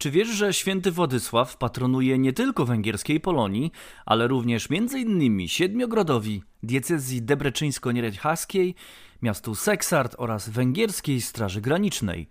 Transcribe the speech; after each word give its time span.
Czy 0.00 0.10
wiesz, 0.10 0.28
że 0.28 0.52
święty 0.52 0.90
Władysław 0.90 1.56
patronuje 1.56 2.18
nie 2.18 2.32
tylko 2.32 2.64
węgierskiej 2.64 3.20
Polonii, 3.20 3.72
ale 4.06 4.28
również 4.28 4.68
m.in. 4.70 5.48
Siedmiogrodowi, 5.48 6.42
diecezji 6.62 7.22
debreczyńsko-nierechaskiej, 7.22 8.74
miastu 9.22 9.54
Seksart 9.54 10.14
oraz 10.18 10.48
węgierskiej 10.48 11.20
Straży 11.20 11.60
Granicznej? 11.60 12.28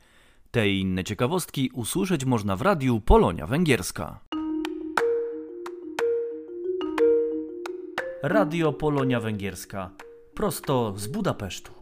Te 0.52 0.70
i 0.70 0.82
inne 0.82 1.04
ciekawostki 1.04 1.70
usłyszeć 1.74 2.26
można 2.26 2.55
w 2.55 2.62
radiu 2.62 3.02
Polonia 3.02 3.47
Węgierska. 3.47 4.20
Radio 8.24 8.74
Polonia 8.74 9.20
Węgierska. 9.20 9.90
Prosto 10.34 10.94
z 10.98 11.08
Budapesztu. 11.08 11.79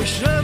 We 0.00 0.06
should 0.06 0.39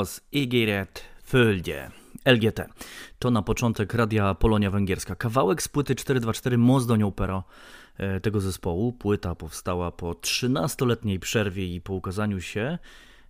Os 0.00 0.20
Igiret 0.32 1.04
Földzie. 1.30 1.90
LGT. 2.24 2.68
To 3.18 3.30
na 3.30 3.42
początek 3.42 3.94
Radia 3.94 4.34
Polonia 4.34 4.70
Węgierska. 4.70 5.14
Kawałek 5.14 5.62
z 5.62 5.68
płyty 5.68 5.94
424 5.94 6.58
Mozdonią 6.58 7.08
Opera 7.08 7.42
tego 8.22 8.40
zespołu. 8.40 8.92
Płyta 8.92 9.34
powstała 9.34 9.92
po 9.92 10.12
13-letniej 10.12 11.18
przerwie 11.18 11.74
i 11.74 11.80
po 11.80 11.94
ukazaniu 11.94 12.40
się 12.40 12.78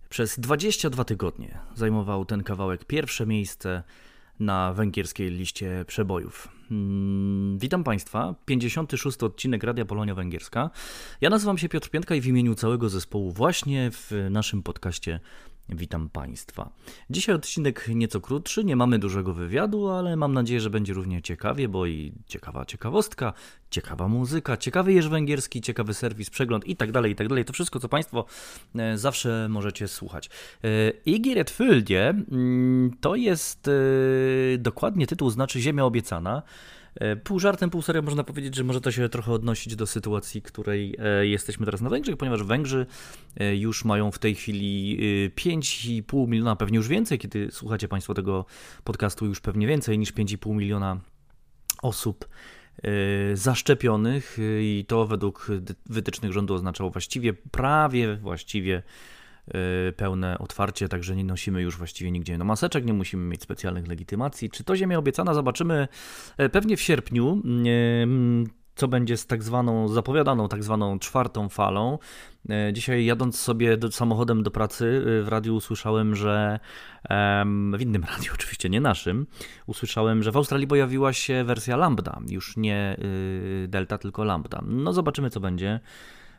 przez 0.09 0.39
22 0.39 1.03
tygodnie. 1.03 1.59
Zajmował 1.75 2.25
ten 2.25 2.43
kawałek 2.43 2.85
pierwsze 2.85 3.25
miejsce 3.25 3.83
na 4.39 4.73
węgierskiej 4.73 5.31
liście 5.31 5.85
przebojów. 5.87 6.47
Hmm, 6.69 7.57
witam 7.57 7.83
Państwa, 7.83 8.35
56 8.45 9.23
odcinek 9.23 9.63
Radia 9.63 9.85
Polonia 9.85 10.15
Węgierska. 10.15 10.69
Ja 11.21 11.29
nazywam 11.29 11.57
się 11.57 11.69
Piotr 11.69 11.89
Piętka 11.89 12.15
i 12.15 12.21
w 12.21 12.27
imieniu 12.27 12.55
całego 12.55 12.89
zespołu 12.89 13.31
właśnie 13.31 13.91
w 13.91 14.11
naszym 14.29 14.63
podcaście 14.63 15.19
Witam 15.71 16.09
Państwa. 16.09 16.69
Dzisiaj 17.09 17.35
odcinek 17.35 17.87
nieco 17.87 18.21
krótszy, 18.21 18.63
nie 18.63 18.75
mamy 18.75 18.99
dużego 18.99 19.33
wywiadu, 19.33 19.89
ale 19.89 20.15
mam 20.15 20.33
nadzieję, 20.33 20.61
że 20.61 20.69
będzie 20.69 20.93
równie 20.93 21.21
ciekawie, 21.21 21.69
bo 21.69 21.85
i 21.85 22.13
ciekawa 22.27 22.65
ciekawostka, 22.65 23.33
ciekawa 23.69 24.07
muzyka, 24.07 24.57
ciekawy 24.57 24.93
jeż 24.93 25.09
węgierski, 25.09 25.61
ciekawy 25.61 25.93
serwis, 25.93 26.29
przegląd 26.29 26.67
i 26.67 26.75
tak 26.75 26.91
dalej, 26.91 27.11
i 27.11 27.15
tak 27.15 27.27
dalej. 27.27 27.45
To 27.45 27.53
wszystko, 27.53 27.79
co 27.79 27.89
Państwo 27.89 28.25
e, 28.75 28.97
zawsze 28.97 29.47
możecie 29.49 29.87
słuchać. 29.87 30.29
E, 30.63 30.89
Igiret 31.05 31.49
Fyldzie 31.49 32.09
mm, 32.09 32.97
to 33.01 33.15
jest 33.15 33.67
e, 33.67 33.71
dokładnie 34.57 35.07
tytuł, 35.07 35.29
znaczy 35.29 35.61
Ziemia 35.61 35.85
Obiecana. 35.85 36.43
E, 36.95 37.15
pół 37.15 37.39
żartem, 37.39 37.69
pół 37.69 37.81
serio 37.81 38.01
można 38.01 38.23
powiedzieć, 38.23 38.55
że 38.55 38.63
może 38.63 38.81
to 38.81 38.91
się 38.91 39.09
trochę 39.09 39.31
odnosić 39.31 39.75
do 39.75 39.87
sytuacji, 39.87 40.41
której 40.41 40.95
e, 40.99 41.27
jesteśmy 41.27 41.65
teraz 41.65 41.81
na 41.81 41.89
Węgrzech, 41.89 42.17
ponieważ 42.17 42.43
Węgrzy 42.43 42.85
e, 43.37 43.55
już 43.55 43.85
mają 43.85 44.11
w 44.11 44.19
tej 44.19 44.35
chwili 44.35 44.97
5,5 45.35 46.27
miliona, 46.27 46.55
pewnie 46.55 46.77
już 46.77 46.87
więcej, 46.87 47.19
kiedy 47.19 47.51
słuchacie 47.51 47.87
Państwo 47.87 48.13
tego 48.13 48.45
podcastu, 48.83 49.25
już 49.25 49.39
pewnie 49.39 49.67
więcej 49.67 49.99
niż 49.99 50.13
5,5 50.13 50.55
miliona 50.55 50.99
osób 51.81 52.27
zaszczepionych 53.33 54.37
i 54.61 54.85
to 54.87 55.07
według 55.07 55.47
wytycznych 55.85 56.31
rządu 56.31 56.53
oznaczało 56.53 56.89
właściwie, 56.89 57.33
prawie 57.33 58.15
właściwie 58.15 58.83
pełne 59.97 60.37
otwarcie, 60.39 60.87
także 60.87 61.15
nie 61.15 61.23
nosimy 61.23 61.61
już 61.61 61.77
właściwie 61.77 62.11
nigdzie 62.11 62.37
no 62.37 62.45
maseczek, 62.45 62.85
nie 62.85 62.93
musimy 62.93 63.25
mieć 63.25 63.41
specjalnych 63.41 63.87
legitymacji. 63.87 64.49
Czy 64.49 64.63
to 64.63 64.75
ziemia 64.75 64.97
obiecana 64.97 65.33
zobaczymy 65.33 65.87
e, 66.37 66.49
pewnie 66.49 66.77
w 66.77 66.81
sierpniu 66.81 67.41
co 68.75 68.87
będzie 68.87 69.17
z 69.17 69.27
tak 69.27 69.43
zwaną, 69.43 69.87
zapowiadaną 69.87 70.47
tak 70.47 70.63
zwaną 70.63 70.99
czwartą 70.99 71.49
falą. 71.49 71.99
E, 72.49 72.73
dzisiaj 72.73 73.05
jadąc 73.05 73.39
sobie 73.39 73.77
do, 73.77 73.91
samochodem 73.91 74.43
do 74.43 74.51
pracy 74.51 74.85
y, 74.85 75.23
w 75.23 75.27
radiu 75.27 75.55
usłyszałem, 75.55 76.15
że 76.15 76.59
w 77.73 77.81
innym 77.81 78.03
radiu, 78.03 78.31
oczywiście 78.39 78.69
nie 78.69 78.81
naszym, 78.81 79.27
usłyszałem, 79.67 80.23
że 80.23 80.31
w 80.31 80.37
Australii 80.37 80.67
pojawiła 80.67 81.13
się 81.13 81.43
wersja 81.43 81.77
Lambda, 81.77 82.19
już 82.29 82.57
nie 82.57 82.97
y, 82.99 83.67
Delta, 83.67 83.97
tylko 83.97 84.23
Lambda. 84.23 84.61
No 84.67 84.93
zobaczymy 84.93 85.29
co 85.29 85.39
będzie. 85.39 85.79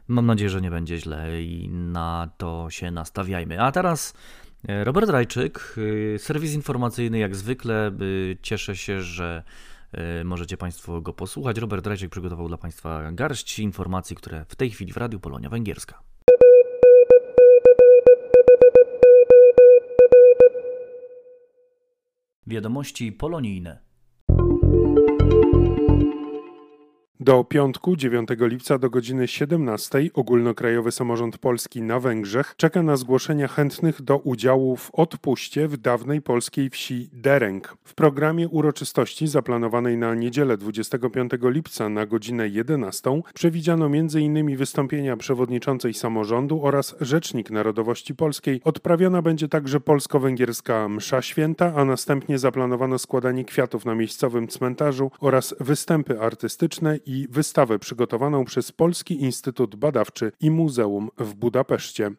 Mam 0.09 0.27
nadzieję, 0.27 0.51
że 0.51 0.61
nie 0.61 0.71
będzie 0.71 0.99
źle 0.99 1.43
i 1.43 1.69
na 1.69 2.31
to 2.37 2.71
się 2.71 2.91
nastawiajmy. 2.91 3.63
A 3.63 3.73
teraz 3.73 4.15
e, 4.69 4.85
Robert 4.85 5.11
Rajczyk, 5.11 5.77
e, 6.15 6.19
serwis 6.19 6.55
informacyjny 6.55 7.19
jak 7.19 7.37
zwykle. 7.37 7.87
E, 7.87 7.93
cieszę 8.43 8.77
się, 8.77 9.03
że 9.03 9.43
możecie 10.25 10.57
Państwo 10.57 11.01
go 11.01 11.13
posłuchać. 11.13 11.59
Robert 11.59 11.87
Rajczyk 11.87 12.11
przygotował 12.11 12.49
dla 12.49 12.59
Państwa 12.59 13.13
garść 13.13 13.59
informacji, 13.59 14.17
które 14.17 14.45
w 14.49 14.57
tej 14.57 14.71
chwili 14.71 14.93
w 14.93 14.97
Radiu 14.97 15.21
Polonia 15.21 15.49
Węgierska. 15.49 16.03
Wiadomości 22.47 23.13
polonijne. 23.13 23.92
Do 27.21 27.45
piątku 27.45 27.97
9 27.97 28.29
lipca 28.41 28.79
do 28.79 28.91
godziny 28.91 29.29
17 29.29 29.99
Ogólnokrajowy 30.15 30.93
Samorząd 30.93 31.39
Polski 31.39 31.83
na 31.83 32.01
Węgrzech 32.01 32.55
czeka 32.57 32.83
na 32.83 32.97
zgłoszenia 32.97 33.49
chętnych 33.49 34.03
do 34.03 34.19
udziału 34.19 34.77
w 34.77 34.91
odpuście 34.95 35.69
w 35.69 35.77
dawnej 35.77 36.23
polskiej 36.23 36.71
wsi 36.71 37.11
Dereng. 37.13 37.77
W 37.85 37.95
programie 37.95 38.49
uroczystości 38.49 39.27
zaplanowanej 39.27 39.97
na 39.97 40.15
niedzielę 40.15 40.57
25 40.57 41.33
lipca 41.43 41.89
na 41.89 42.07
godzinę 42.07 42.49
11 42.49 43.23
przewidziano 43.35 43.87
m.in. 43.87 44.57
wystąpienia 44.57 45.17
przewodniczącej 45.17 45.95
samorządu 45.95 46.65
oraz 46.65 46.97
rzecznik 47.01 47.51
narodowości 47.51 48.15
polskiej. 48.15 48.61
Odprawiona 48.65 49.23
będzie 49.23 49.49
także 49.49 49.81
polsko-węgierska 49.81 50.89
msza 50.89 51.23
święta, 51.23 51.73
a 51.77 51.85
następnie 51.85 52.39
zaplanowano 52.39 52.99
składanie 52.99 53.45
kwiatów 53.45 53.85
na 53.85 53.95
miejscowym 53.95 54.49
cmentarzu 54.49 55.11
oraz 55.21 55.55
występy 55.61 56.21
artystyczne 56.21 56.99
i 57.07 57.27
wystawę 57.31 57.79
przygotowaną 57.79 58.45
przez 58.45 58.73
Polski 58.73 59.23
Instytut 59.23 59.77
Badawczy 59.77 60.33
i 60.41 60.51
Muzeum 60.51 61.11
w 61.19 61.35
Budapeszcie. 61.35 62.11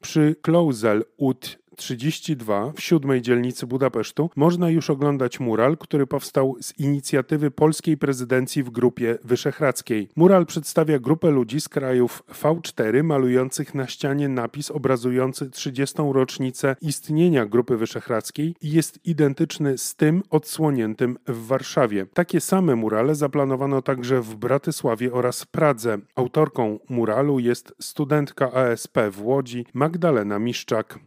Przy 0.00 0.36
Klauzel 0.42 1.04
ut 1.16 1.58
32 1.78 2.72
w 2.72 2.80
siódmej 2.80 3.22
dzielnicy 3.22 3.66
Budapesztu 3.66 4.30
można 4.36 4.70
już 4.70 4.90
oglądać 4.90 5.40
mural, 5.40 5.76
który 5.76 6.06
powstał 6.06 6.56
z 6.60 6.78
inicjatywy 6.78 7.50
polskiej 7.50 7.96
prezydencji 7.96 8.62
w 8.62 8.70
Grupie 8.70 9.18
Wyszehradzkiej. 9.24 10.08
Mural 10.16 10.46
przedstawia 10.46 10.98
grupę 10.98 11.30
ludzi 11.30 11.60
z 11.60 11.68
krajów 11.68 12.22
V4 12.42 13.04
malujących 13.04 13.74
na 13.74 13.86
ścianie 13.86 14.28
napis 14.28 14.70
obrazujący 14.70 15.50
30. 15.50 15.96
rocznicę 16.12 16.76
istnienia 16.80 17.46
Grupy 17.46 17.76
Wyszehradzkiej 17.76 18.54
i 18.62 18.70
jest 18.70 19.06
identyczny 19.06 19.78
z 19.78 19.94
tym 19.94 20.22
odsłoniętym 20.30 21.16
w 21.26 21.46
Warszawie. 21.46 22.06
Takie 22.14 22.40
same 22.40 22.76
murale 22.76 23.14
zaplanowano 23.14 23.82
także 23.82 24.20
w 24.20 24.36
Bratysławie 24.36 25.12
oraz 25.12 25.46
Pradze. 25.46 25.98
Autorką 26.14 26.78
muralu 26.88 27.38
jest 27.38 27.74
studentka 27.80 28.52
ASP 28.52 28.98
w 29.10 29.22
Łodzi 29.22 29.66
Magdalena 29.74 30.38
Miszczak. 30.38 30.98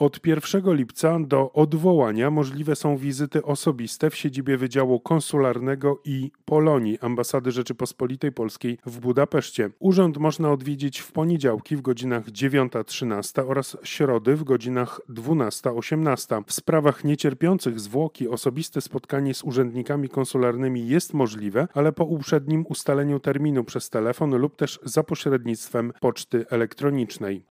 Od 0.00 0.26
1 0.26 0.74
lipca 0.74 1.18
do 1.20 1.52
odwołania 1.52 2.30
możliwe 2.30 2.76
są 2.76 2.96
wizyty 2.96 3.42
osobiste 3.42 4.10
w 4.10 4.16
siedzibie 4.16 4.56
Wydziału 4.56 5.00
Konsularnego 5.00 6.00
i 6.04 6.30
Polonii 6.44 6.98
Ambasady 7.00 7.52
Rzeczypospolitej 7.52 8.32
Polskiej 8.32 8.78
w 8.86 9.00
Budapeszcie. 9.00 9.70
Urząd 9.78 10.18
można 10.18 10.52
odwiedzić 10.52 10.98
w 10.98 11.12
poniedziałki 11.12 11.76
w 11.76 11.82
godzinach 11.82 12.26
9.13 12.26 13.44
oraz 13.48 13.76
środy 13.82 14.36
w 14.36 14.44
godzinach 14.44 15.00
12.18. 15.08 16.42
W 16.46 16.52
sprawach 16.52 17.04
niecierpiących 17.04 17.80
zwłoki 17.80 18.28
osobiste 18.28 18.80
spotkanie 18.80 19.34
z 19.34 19.44
urzędnikami 19.44 20.08
konsularnymi 20.08 20.88
jest 20.88 21.14
możliwe, 21.14 21.68
ale 21.74 21.92
po 21.92 22.04
uprzednim 22.04 22.64
ustaleniu 22.68 23.20
terminu 23.20 23.64
przez 23.64 23.90
telefon 23.90 24.36
lub 24.36 24.56
też 24.56 24.80
za 24.82 25.02
pośrednictwem 25.02 25.92
poczty 26.00 26.44
elektronicznej. 26.50 27.44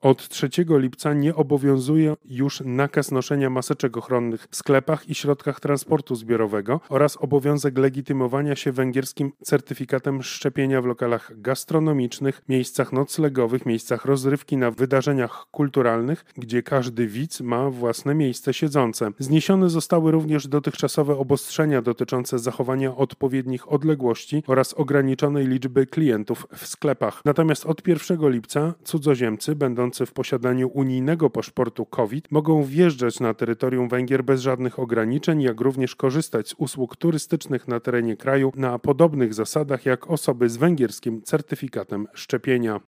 Od 0.00 0.28
3 0.28 0.48
lipca 0.68 1.14
nie 1.14 1.34
obowiązuje 1.34 2.16
już 2.24 2.62
nakaz 2.64 3.10
noszenia 3.10 3.50
maseczek 3.50 3.96
ochronnych 3.96 4.46
w 4.50 4.56
sklepach 4.56 5.08
i 5.08 5.14
środkach 5.14 5.60
transportu 5.60 6.14
zbiorowego 6.14 6.80
oraz 6.88 7.16
obowiązek 7.16 7.78
legitymowania 7.78 8.56
się 8.56 8.72
węgierskim 8.72 9.32
certyfikatem 9.42 10.22
szczepienia 10.22 10.82
w 10.82 10.84
lokalach 10.84 11.40
gastronomicznych, 11.40 12.42
miejscach 12.48 12.92
noclegowych, 12.92 13.66
miejscach 13.66 14.04
rozrywki 14.04 14.56
na 14.56 14.70
wydarzeniach 14.70 15.46
kulturalnych, 15.50 16.24
gdzie 16.36 16.62
każdy 16.62 17.06
widz 17.06 17.40
ma 17.40 17.70
własne 17.70 18.14
miejsce 18.14 18.54
siedzące. 18.54 19.10
Zniesione 19.18 19.70
zostały 19.70 20.12
również 20.12 20.48
dotychczasowe 20.48 21.16
obostrzenia 21.16 21.82
dotyczące 21.82 22.38
zachowania 22.38 22.96
odpowiednich 22.96 23.72
odległości 23.72 24.42
oraz 24.46 24.74
ograniczonej 24.74 25.46
liczby 25.46 25.86
klientów 25.86 26.46
w 26.56 26.66
sklepach. 26.66 27.22
Natomiast 27.24 27.66
od 27.66 27.88
1 27.88 28.30
lipca 28.30 28.74
cudzoziemcy 28.84 29.54
będą 29.56 29.87
będący 29.88 30.06
w 30.06 30.12
posiadaniu 30.12 30.70
unijnego 30.74 31.30
paszportu 31.30 31.86
COVID 31.86 32.30
mogą 32.30 32.62
wjeżdżać 32.64 33.20
na 33.20 33.34
terytorium 33.34 33.88
Węgier 33.88 34.24
bez 34.24 34.40
żadnych 34.40 34.78
ograniczeń, 34.78 35.42
jak 35.42 35.60
również 35.60 35.96
korzystać 35.96 36.48
z 36.48 36.54
usług 36.58 36.96
turystycznych 36.96 37.68
na 37.68 37.80
terenie 37.80 38.16
kraju 38.16 38.52
na 38.56 38.78
podobnych 38.78 39.34
zasadach 39.34 39.86
jak 39.86 40.10
osoby 40.10 40.48
z 40.48 40.56
węgierskim 40.56 41.22
certyfikatem 41.22 42.06
szczepienia. 42.14 42.80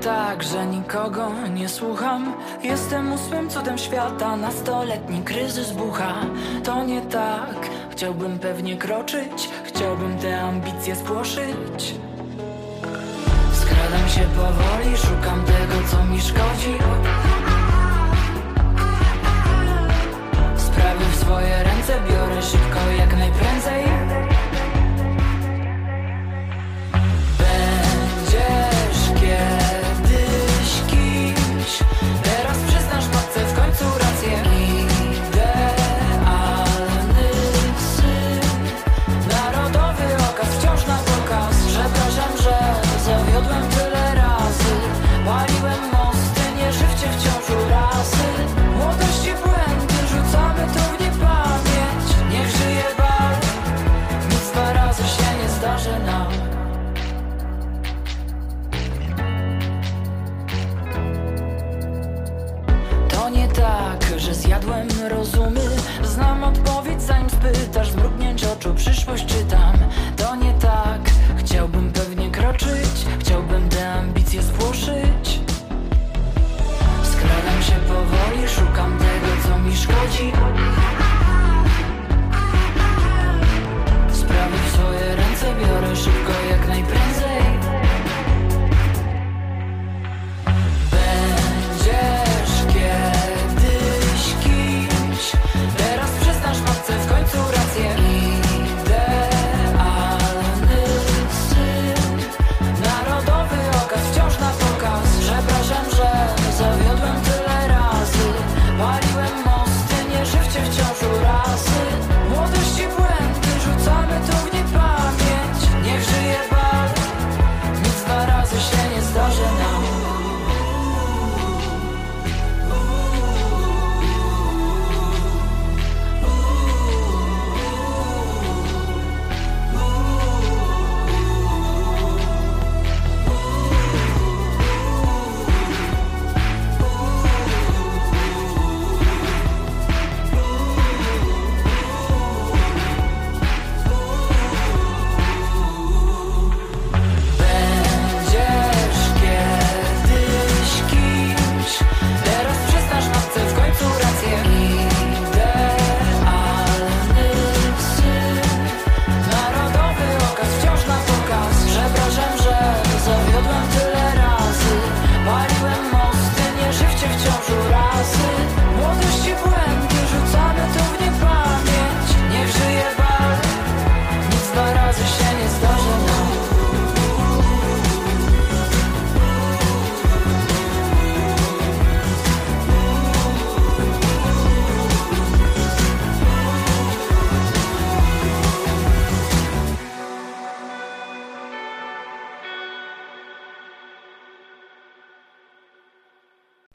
Tak, 0.00 0.42
że 0.42 0.66
nikogo 0.66 1.30
nie 1.54 1.68
słucham 1.68 2.32
Jestem 2.62 3.12
ósmym 3.12 3.50
cudem 3.50 3.78
świata, 3.78 4.36
nastoletni 4.36 5.22
kryzys 5.22 5.72
bucha 5.72 6.14
To 6.64 6.84
nie 6.84 7.00
tak, 7.00 7.70
chciałbym 7.90 8.38
pewnie 8.38 8.76
kroczyć, 8.76 9.50
chciałbym 9.64 10.18
te 10.18 10.40
ambicje 10.40 10.96
spłoszyć. 10.96 11.94
Skradam 13.52 14.08
się 14.08 14.20
powoli, 14.20 14.96
szukam 14.96 15.44
tego, 15.44 15.88
co 15.90 16.04
mi 16.04 16.20
szkodzi. 16.20 16.74
Sprawy 20.56 21.04
w 21.12 21.16
swoje 21.16 21.64
ręce 21.64 22.00
biorę 22.10 22.42
szybko, 22.42 22.80
jak 22.98 23.18
najprędzej. 23.18 23.99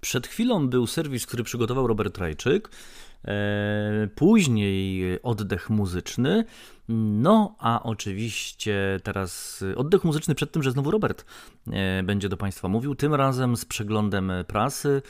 Przed 0.05 0.27
chwilą 0.27 0.67
był 0.67 0.87
serwis, 0.87 1.25
który 1.25 1.43
przygotował 1.43 1.87
Robert 1.87 2.17
Rajczyk. 2.17 2.69
E, 3.25 4.07
później 4.15 5.03
oddech 5.23 5.69
muzyczny. 5.69 6.45
No, 6.89 7.55
a 7.59 7.83
oczywiście 7.83 8.99
teraz 9.03 9.63
oddech 9.75 10.03
muzyczny 10.03 10.35
przed 10.35 10.51
tym, 10.51 10.63
że 10.63 10.71
znowu 10.71 10.91
Robert 10.91 11.25
e, 11.71 12.03
będzie 12.03 12.29
do 12.29 12.37
Państwa 12.37 12.67
mówił. 12.67 12.95
Tym 12.95 13.13
razem 13.13 13.57
z 13.57 13.65
przeglądem 13.65 14.31
prasy, 14.47 15.01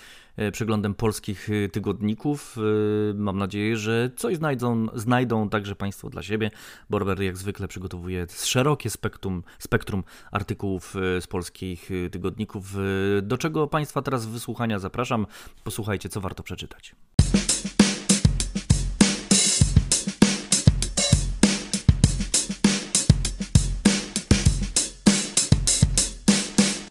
przeglądem 0.52 0.96
polskich 0.96 1.50
e, 1.50 1.70
tygodników. 1.70 2.58
E, 2.58 3.14
Mam 3.14 3.38
nadzieję, 3.38 3.78
że 3.78 4.10
coś 4.16 4.38
znajdą, 4.38 4.88
znajdą 4.94 5.50
także 5.50 5.76
Państwo 5.76 6.10
dla 6.10 6.24
siebie, 6.24 6.52
bo 6.90 7.00
Robert 7.00 7.22
jak 7.22 7.38
zwykle 7.38 7.68
przygotowuje 7.68 8.28
szerokie 8.30 8.90
spektrum, 8.90 9.44
spektrum 9.60 10.04
artykułów 10.32 10.96
e, 10.96 11.22
z 11.22 11.28
polskich 11.28 11.90
e, 11.92 12.10
tygodników, 12.10 12.76
e, 13.18 13.22
do 13.22 13.38
czego 13.38 13.68
Państwa 13.68 14.02
teraz 14.02 14.26
wysłuchania 14.26 14.80
zapraszam. 14.80 15.28
Posłuchajcie, 15.64 16.10
co 16.10 16.22
warto 16.22 16.44
przeczytać. 16.44 16.96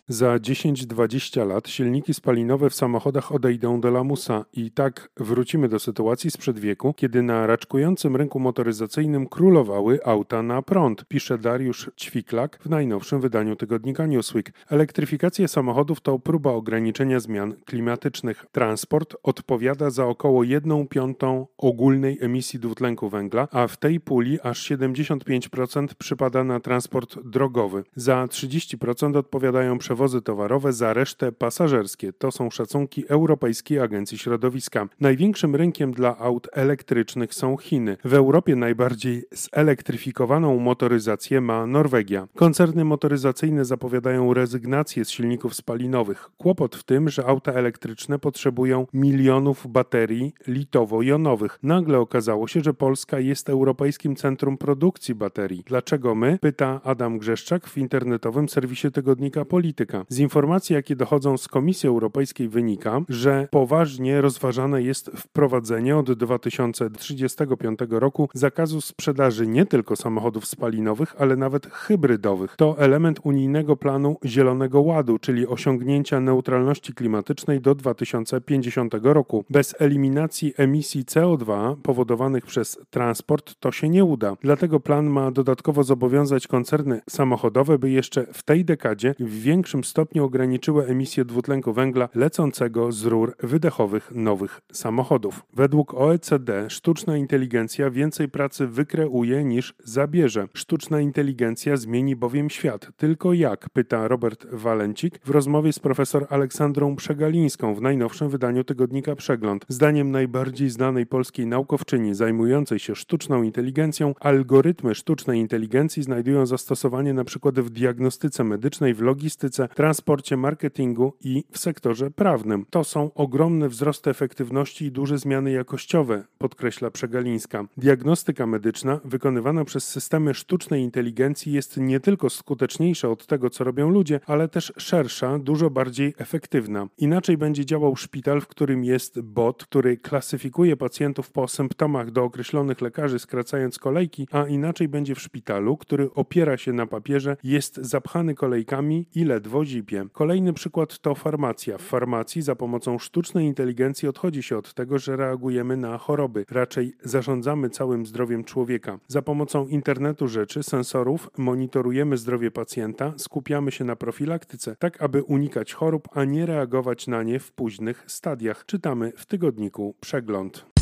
Za 0.08 0.36
10-20 0.36 1.46
lat 1.46 1.68
silniki 1.68 2.14
spalinowe 2.14 2.70
w 2.70 2.74
samochodach 2.74 3.32
odejdą 3.32 3.80
do 3.80 3.90
lamusa 3.90 4.44
i 4.52 4.70
tak 4.70 5.10
wrócimy 5.16 5.68
do 5.68 5.78
sytuacji 5.78 6.30
sprzed 6.30 6.58
wieku, 6.58 6.94
kiedy 6.94 7.22
na 7.22 7.46
raczkującym 7.46 8.16
rynku 8.16 8.40
motoryzacyjnym 8.40 9.28
królowały 9.28 9.98
auta 10.04 10.42
na 10.42 10.62
prąd, 10.62 11.04
pisze 11.08 11.38
Dariusz 11.38 11.90
Ćwiklak 12.00 12.58
w 12.62 12.68
najnowszym 12.68 13.20
wydaniu 13.20 13.56
tygodnika 13.56 14.06
Newsweek. 14.06 14.52
Elektryfikacja 14.68 15.48
samochodów 15.48 16.00
to 16.00 16.18
próba 16.18 16.50
ograniczenia 16.52 17.20
zmian 17.20 17.54
klimatycznych. 17.64 18.46
Transport 18.52 19.16
odpowiada 19.22 19.90
za 19.90 20.06
około 20.06 20.44
1 20.44 20.88
piątą 20.88 21.46
ogólnej 21.58 22.18
emisji 22.20 22.60
dwutlenku 22.60 23.08
węgla, 23.08 23.48
a 23.50 23.66
w 23.66 23.76
tej 23.76 24.00
puli 24.00 24.40
aż 24.40 24.70
75% 24.70 25.88
przypada 25.98 26.44
na 26.44 26.60
transport 26.60 27.18
drogowy. 27.24 27.84
Za 27.96 28.24
30% 28.24 29.16
odpowiadają 29.16 29.78
przewozy 29.78 29.93
towarowe, 30.24 30.72
za 30.72 30.92
resztę 30.92 31.32
pasażerskie. 31.32 32.12
To 32.12 32.32
są 32.32 32.50
szacunki 32.50 33.08
Europejskiej 33.08 33.78
Agencji 33.80 34.18
Środowiska. 34.18 34.88
Największym 35.00 35.56
rynkiem 35.56 35.92
dla 35.92 36.18
aut 36.18 36.48
elektrycznych 36.52 37.34
są 37.34 37.56
Chiny. 37.56 37.96
W 38.04 38.14
Europie 38.14 38.56
najbardziej 38.56 39.24
zelektryfikowaną 39.30 40.58
motoryzację 40.58 41.40
ma 41.40 41.66
Norwegia. 41.66 42.28
Koncerny 42.34 42.84
motoryzacyjne 42.84 43.64
zapowiadają 43.64 44.34
rezygnację 44.34 45.04
z 45.04 45.10
silników 45.10 45.54
spalinowych. 45.54 46.30
Kłopot 46.38 46.76
w 46.76 46.82
tym, 46.82 47.08
że 47.08 47.26
auta 47.26 47.52
elektryczne 47.52 48.18
potrzebują 48.18 48.86
milionów 48.92 49.66
baterii 49.66 50.32
litowo-jonowych. 50.48 51.58
Nagle 51.62 51.98
okazało 51.98 52.48
się, 52.48 52.60
że 52.60 52.74
Polska 52.74 53.18
jest 53.18 53.48
europejskim 53.48 54.16
centrum 54.16 54.58
produkcji 54.58 55.14
baterii. 55.14 55.62
Dlaczego 55.66 56.14
my? 56.14 56.38
Pyta 56.40 56.80
Adam 56.84 57.18
Grzeszczak 57.18 57.66
w 57.66 57.78
internetowym 57.78 58.48
serwisie 58.48 58.90
tygodnika 58.90 59.44
Polityka. 59.44 59.83
Polityka. 59.86 60.04
Z 60.08 60.18
informacji, 60.18 60.74
jakie 60.74 60.96
dochodzą 60.96 61.38
z 61.38 61.48
Komisji 61.48 61.88
Europejskiej 61.88 62.48
wynika, 62.48 63.00
że 63.08 63.48
poważnie 63.50 64.20
rozważane 64.20 64.82
jest 64.82 65.10
wprowadzenie 65.16 65.96
od 65.96 66.12
2035 66.12 67.78
roku 67.90 68.28
zakazu 68.34 68.80
sprzedaży 68.80 69.46
nie 69.46 69.66
tylko 69.66 69.96
samochodów 69.96 70.46
spalinowych, 70.46 71.14
ale 71.18 71.36
nawet 71.36 71.66
hybrydowych. 71.66 72.56
To 72.56 72.78
element 72.78 73.20
unijnego 73.22 73.76
planu 73.76 74.16
Zielonego 74.24 74.80
Ładu, 74.80 75.18
czyli 75.18 75.46
osiągnięcia 75.46 76.20
neutralności 76.20 76.94
klimatycznej 76.94 77.60
do 77.60 77.74
2050 77.74 78.94
roku. 79.02 79.44
Bez 79.50 79.74
eliminacji 79.78 80.54
emisji 80.56 81.04
CO2 81.04 81.76
powodowanych 81.76 82.46
przez 82.46 82.78
transport 82.90 83.54
to 83.60 83.72
się 83.72 83.88
nie 83.88 84.04
uda. 84.04 84.36
Dlatego 84.42 84.80
plan 84.80 85.06
ma 85.06 85.30
dodatkowo 85.30 85.84
zobowiązać 85.84 86.46
koncerny 86.46 87.00
samochodowe, 87.10 87.78
by 87.78 87.90
jeszcze 87.90 88.26
w 88.32 88.42
tej 88.42 88.64
dekadzie 88.64 89.14
w 89.20 89.40
większym 89.42 89.73
stopniu 89.82 90.24
ograniczyły 90.24 90.86
emisję 90.86 91.24
dwutlenku 91.24 91.72
węgla 91.72 92.08
lecącego 92.14 92.92
z 92.92 93.04
rur 93.04 93.36
wydechowych 93.42 94.12
nowych 94.14 94.60
samochodów. 94.72 95.44
Według 95.52 95.94
OECD 95.94 96.70
sztuczna 96.70 97.16
inteligencja 97.16 97.90
więcej 97.90 98.28
pracy 98.28 98.66
wykreuje 98.66 99.44
niż 99.44 99.74
zabierze. 99.84 100.48
Sztuczna 100.54 101.00
inteligencja 101.00 101.76
zmieni 101.76 102.16
bowiem 102.16 102.50
świat. 102.50 102.88
Tylko 102.96 103.32
jak? 103.32 103.70
Pyta 103.70 104.08
Robert 104.08 104.46
Walencik 104.52 105.20
w 105.24 105.30
rozmowie 105.30 105.72
z 105.72 105.78
profesor 105.78 106.26
Aleksandrą 106.30 106.96
Przegalińską 106.96 107.74
w 107.74 107.80
najnowszym 107.80 108.28
wydaniu 108.28 108.64
tygodnika 108.64 109.16
Przegląd. 109.16 109.64
Zdaniem 109.68 110.10
najbardziej 110.10 110.70
znanej 110.70 111.06
polskiej 111.06 111.46
naukowczyni 111.46 112.14
zajmującej 112.14 112.78
się 112.78 112.94
sztuczną 112.94 113.42
inteligencją, 113.42 114.14
algorytmy 114.20 114.94
sztucznej 114.94 115.40
inteligencji 115.40 116.02
znajdują 116.02 116.46
zastosowanie 116.46 117.10
np. 117.10 117.52
w 117.52 117.70
diagnostyce 117.70 118.44
medycznej, 118.44 118.94
w 118.94 119.00
logistyce, 119.00 119.63
transporcie, 119.68 120.36
marketingu 120.36 121.12
i 121.20 121.44
w 121.50 121.58
sektorze 121.58 122.10
prawnym. 122.10 122.66
To 122.70 122.84
są 122.84 123.10
ogromne 123.14 123.68
wzrosty 123.68 124.10
efektywności 124.10 124.84
i 124.84 124.92
duże 124.92 125.18
zmiany 125.18 125.50
jakościowe, 125.50 126.24
podkreśla 126.38 126.90
Przegalińska. 126.90 127.64
Diagnostyka 127.76 128.46
medyczna 128.46 129.00
wykonywana 129.04 129.64
przez 129.64 129.88
systemy 129.88 130.34
sztucznej 130.34 130.82
inteligencji 130.82 131.52
jest 131.52 131.76
nie 131.76 132.00
tylko 132.00 132.30
skuteczniejsza 132.30 133.08
od 133.08 133.26
tego, 133.26 133.50
co 133.50 133.64
robią 133.64 133.90
ludzie, 133.90 134.20
ale 134.26 134.48
też 134.48 134.72
szersza, 134.76 135.38
dużo 135.38 135.70
bardziej 135.70 136.14
efektywna. 136.18 136.88
Inaczej 136.98 137.36
będzie 137.36 137.64
działał 137.64 137.96
szpital, 137.96 138.40
w 138.40 138.46
którym 138.46 138.84
jest 138.84 139.20
bot, 139.20 139.64
który 139.64 139.96
klasyfikuje 139.96 140.76
pacjentów 140.76 141.30
po 141.30 141.48
symptomach 141.48 142.10
do 142.10 142.24
określonych 142.24 142.80
lekarzy, 142.80 143.18
skracając 143.18 143.78
kolejki, 143.78 144.28
a 144.32 144.46
inaczej 144.46 144.88
będzie 144.88 145.14
w 145.14 145.20
szpitalu, 145.20 145.76
który 145.76 146.10
opiera 146.14 146.56
się 146.56 146.72
na 146.72 146.86
papierze, 146.86 147.36
jest 147.44 147.76
zapchany 147.76 148.34
kolejkami 148.34 149.06
i 149.14 149.24
ledwo 149.24 149.53
zipie. 149.62 150.06
Kolejny 150.12 150.52
przykład 150.52 150.98
to 150.98 151.14
farmacja. 151.14 151.78
W 151.78 151.82
farmacji 151.82 152.42
za 152.42 152.56
pomocą 152.56 152.98
sztucznej 152.98 153.46
inteligencji 153.46 154.08
odchodzi 154.08 154.42
się 154.42 154.58
od 154.58 154.74
tego, 154.74 154.98
że 154.98 155.16
reagujemy 155.16 155.76
na 155.76 155.98
choroby. 155.98 156.44
Raczej 156.50 156.92
zarządzamy 157.02 157.70
całym 157.70 158.06
zdrowiem 158.06 158.44
człowieka. 158.44 158.98
Za 159.08 159.22
pomocą 159.22 159.66
internetu 159.66 160.28
rzeczy, 160.28 160.62
sensorów 160.62 161.30
monitorujemy 161.38 162.16
zdrowie 162.16 162.50
pacjenta, 162.50 163.12
skupiamy 163.16 163.72
się 163.72 163.84
na 163.84 163.96
profilaktyce, 163.96 164.76
tak 164.78 165.02
aby 165.02 165.22
unikać 165.22 165.72
chorób, 165.72 166.08
a 166.12 166.24
nie 166.24 166.46
reagować 166.46 167.06
na 167.06 167.22
nie 167.22 167.38
w 167.38 167.52
późnych 167.52 168.04
stadiach. 168.06 168.66
Czytamy 168.66 169.12
w 169.16 169.26
tygodniku 169.26 169.94
Przegląd. 170.00 170.73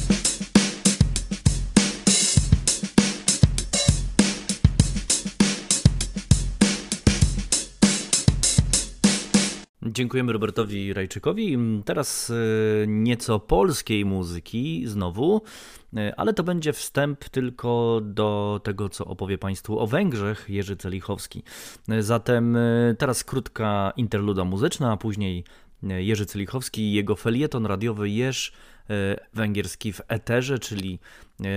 Dziękujemy 9.86 10.32
Robertowi 10.32 10.92
Rajczykowi. 10.92 11.58
Teraz 11.84 12.30
e, 12.30 12.34
nieco 12.86 13.40
polskiej 13.40 14.04
muzyki 14.04 14.82
znowu, 14.86 15.42
e, 15.96 16.14
ale 16.16 16.34
to 16.34 16.42
będzie 16.42 16.72
wstęp 16.72 17.24
tylko 17.24 18.00
do 18.04 18.60
tego, 18.64 18.88
co 18.88 19.04
opowie 19.04 19.38
Państwu 19.38 19.78
o 19.78 19.86
Węgrzech 19.86 20.46
Jerzy 20.48 20.76
Celichowski. 20.76 21.42
E, 21.88 22.02
Zatem 22.02 22.56
teraz 22.98 23.24
krótka 23.24 23.92
interluda 23.96 24.44
muzyczna, 24.44 24.92
a 24.92 24.96
później 24.96 25.44
Jerzy 25.82 26.26
Celichowski 26.26 26.82
i 26.82 26.92
jego 26.92 27.16
felieton 27.16 27.66
radiowy 27.66 28.10
Jerz 28.10 28.52
węgierski 29.34 29.92
w 29.92 30.00
eterze, 30.08 30.58
czyli 30.58 30.98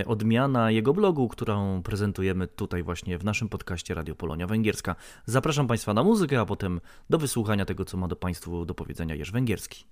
odmiana 0.06 0.72
jego 0.72 0.94
blogu, 0.94 1.28
którą 1.28 1.84
prezentujemy 1.84 2.48
tutaj 2.48 2.84
właśnie 2.84 3.18
w 3.18 3.24
naszym 3.24 3.50
podcaście 3.50 3.94
Radio 3.94 4.16
Polonia 4.16 4.48
Węgierska. 4.48 4.96
Zapraszam 5.26 5.68
Państwa 5.68 5.94
na 5.94 6.04
muzykę, 6.04 6.40
a 6.40 6.46
potem 6.46 6.82
do 7.10 7.18
wysłuchania 7.18 7.66
tego, 7.66 7.86
co 7.86 7.98
ma 7.98 8.08
do 8.08 8.16
Państwu 8.16 8.66
do 8.66 8.76
powiedzenia 8.76 9.16
Jerz 9.16 9.32
Węgierski. 9.32 9.86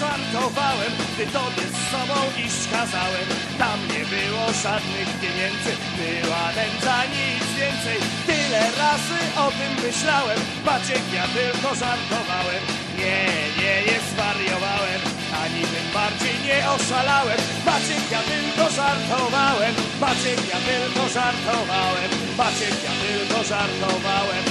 Żartowałem, 0.00 0.92
gdy 1.12 1.26
tobie 1.26 1.66
z 1.74 1.78
sobą 1.92 2.18
iść 2.46 2.62
kazałem. 2.72 3.28
Tam 3.58 3.78
nie 3.92 4.04
było 4.14 4.44
żadnych 4.64 5.10
pieniędzy, 5.20 5.72
była 5.98 6.44
nędza, 6.58 6.96
nic 7.16 7.44
więcej. 7.58 7.98
Tyle 8.26 8.62
razy 8.82 9.20
o 9.44 9.46
tym 9.58 9.72
myślałem, 9.86 10.38
Maciek, 10.66 11.04
ja 11.18 11.26
tylko 11.38 11.68
żartowałem. 11.82 12.62
Nie, 12.98 13.22
nie, 13.58 13.74
nie 13.86 13.98
zwariowałem, 14.10 15.00
ani 15.42 15.62
tym 15.72 15.86
bardziej 15.94 16.36
nie 16.46 16.58
oszalałem. 16.76 17.40
Maciek, 17.66 18.04
ja 18.14 18.22
tylko 18.32 18.64
żartowałem, 18.78 19.74
Maciek, 20.00 20.40
ja 20.52 20.58
tylko 20.70 21.02
żartowałem. 21.16 22.10
Maciek, 22.38 22.76
ja 22.86 22.94
tylko 23.04 23.38
żartowałem, 23.50 24.44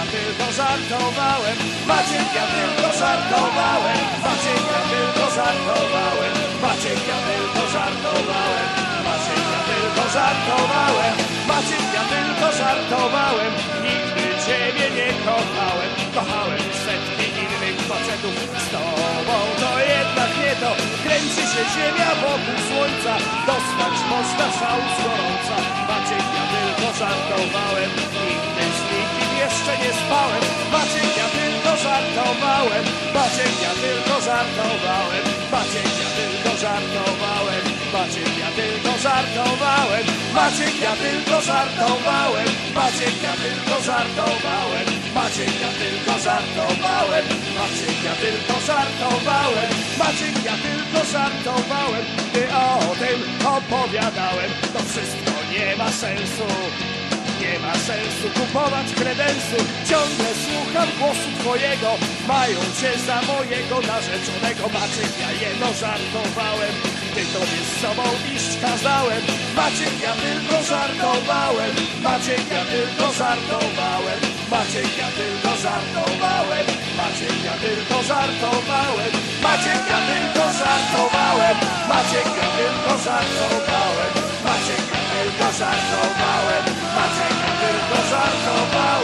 ja 0.00 0.06
tylko 0.16 0.46
żartowałem. 0.60 1.56
Maciek, 1.90 2.28
ja 2.38 2.46
tylko 2.56 2.88
żartowałem, 3.00 3.98
Maciek, 4.24 4.62
ja 4.72 4.80
tylko 4.92 5.24
żartowałem. 5.36 6.34
Maciek, 6.62 7.00
ja 7.10 7.18
tylko 7.28 7.62
żartowałem, 7.74 8.68
Maciek, 9.06 9.44
ja 9.54 9.60
tylko 9.70 10.02
żartowałem. 10.16 11.14
Maciek, 11.50 11.86
ja 11.96 12.04
tylko 12.14 12.46
żartowałem, 12.60 13.52
nigdy 13.86 14.24
ciebie 14.44 14.86
nie 14.96 15.08
kochałem. 15.26 15.90
Kochałem 16.16 16.62
setki 16.84 17.26
innych 17.42 17.78
facetów, 17.90 18.36
z 18.64 18.66
tobą 18.74 19.36
to 19.60 19.70
jednak 19.94 20.30
nie 20.42 20.54
to. 20.62 20.70
Kręci 21.04 21.44
się 21.52 21.62
ziemia 21.74 22.10
wokół 22.22 22.58
słońca, 22.68 23.14
dostać 23.48 23.94
można 24.12 24.46
szału 24.58 24.86
z 24.94 24.98
gorąca. 25.04 25.56
Maciek, 25.88 26.26
ja 26.36 26.44
tylko 26.54 26.86
żartowałem, 27.00 27.90
nigdy 28.24 28.59
nie 29.82 29.92
spałem. 30.00 30.42
Maciek, 30.72 31.10
ja 31.20 31.28
tylko 31.38 31.70
żartowałem, 31.84 32.84
Maciek, 33.14 33.54
ja 33.66 33.72
tylko 33.84 34.14
żartowałem. 34.26 35.24
Maciek, 35.52 35.90
ja 36.02 36.08
tylko 36.18 36.50
żartowałem, 36.62 37.64
Maciek, 37.94 38.32
ja 38.42 38.50
tylko 38.60 38.92
żartowałem. 39.04 40.04
Maciek, 40.34 40.76
ja 40.86 40.94
tylko 41.04 41.36
żartowałem, 41.48 42.48
Maciek, 42.74 43.16
ja 43.26 43.34
tylko 43.44 43.76
żartowałem. 43.88 44.86
Maciek, 45.14 45.54
ja 45.62 45.70
tylko 45.82 46.14
żartowałem, 46.26 47.24
Maciek, 47.58 47.98
ja 48.06 48.14
tylko 48.24 48.54
żartowałem. 48.68 49.70
Maciek, 49.98 50.36
ja 50.48 50.56
tylko 50.66 50.98
żartowałem, 51.12 52.04
gdy 52.30 52.42
o 52.54 52.94
tym 53.02 53.18
opowiadałem. 53.56 54.50
To 54.72 54.78
wszystko 54.90 55.32
nie 55.52 55.76
ma 55.76 55.90
sensu. 55.90 56.48
Nie 57.40 57.58
ma 57.58 57.74
sensu 57.74 58.26
kupować 58.36 58.88
kredensu. 59.00 59.58
Ciągle 59.90 60.30
słucham 60.44 60.88
głosu 60.98 61.28
twojego. 61.40 61.90
Mają 62.28 62.58
cię 62.78 62.92
za 63.06 63.18
mojego 63.32 63.76
narzeczonego. 63.92 64.64
Maciek, 64.78 65.12
ja 65.22 65.30
jeno 65.42 65.68
żartowałem. 65.82 66.74
Ty 67.14 67.22
tobie 67.34 67.60
z 67.68 67.70
sobą 67.82 68.04
iść 68.34 68.52
kazałem. 68.62 69.22
Maciek, 69.56 69.94
ja 70.06 70.14
tylko 70.24 70.56
żartowałem. 70.70 71.72
Maciek, 72.02 72.44
ja 72.56 72.62
tylko 72.74 73.06
żartowałem. 73.18 74.20
Maciek, 74.50 74.90
ja 75.00 75.08
tylko 75.18 75.50
żartowałem. 75.64 76.66
Maciek, 76.98 77.36
ja 77.46 77.54
tylko 77.64 77.96
żartowałem. 78.08 79.12
Maciek, 79.44 79.82
ja 79.92 79.98
tylko 80.10 80.44
żartowałem. 80.60 81.56
Maciek, 81.92 82.28
ja 82.40 82.48
tylko 82.58 82.92
żartowałem. 83.04 84.12
Maciek, 84.44 84.69
tylko 85.40 85.52
żartowałem. 85.52 86.64
Maciek, 86.96 87.36
ja 87.42 87.50
tylko 87.60 88.08
żartowałem 88.10 88.99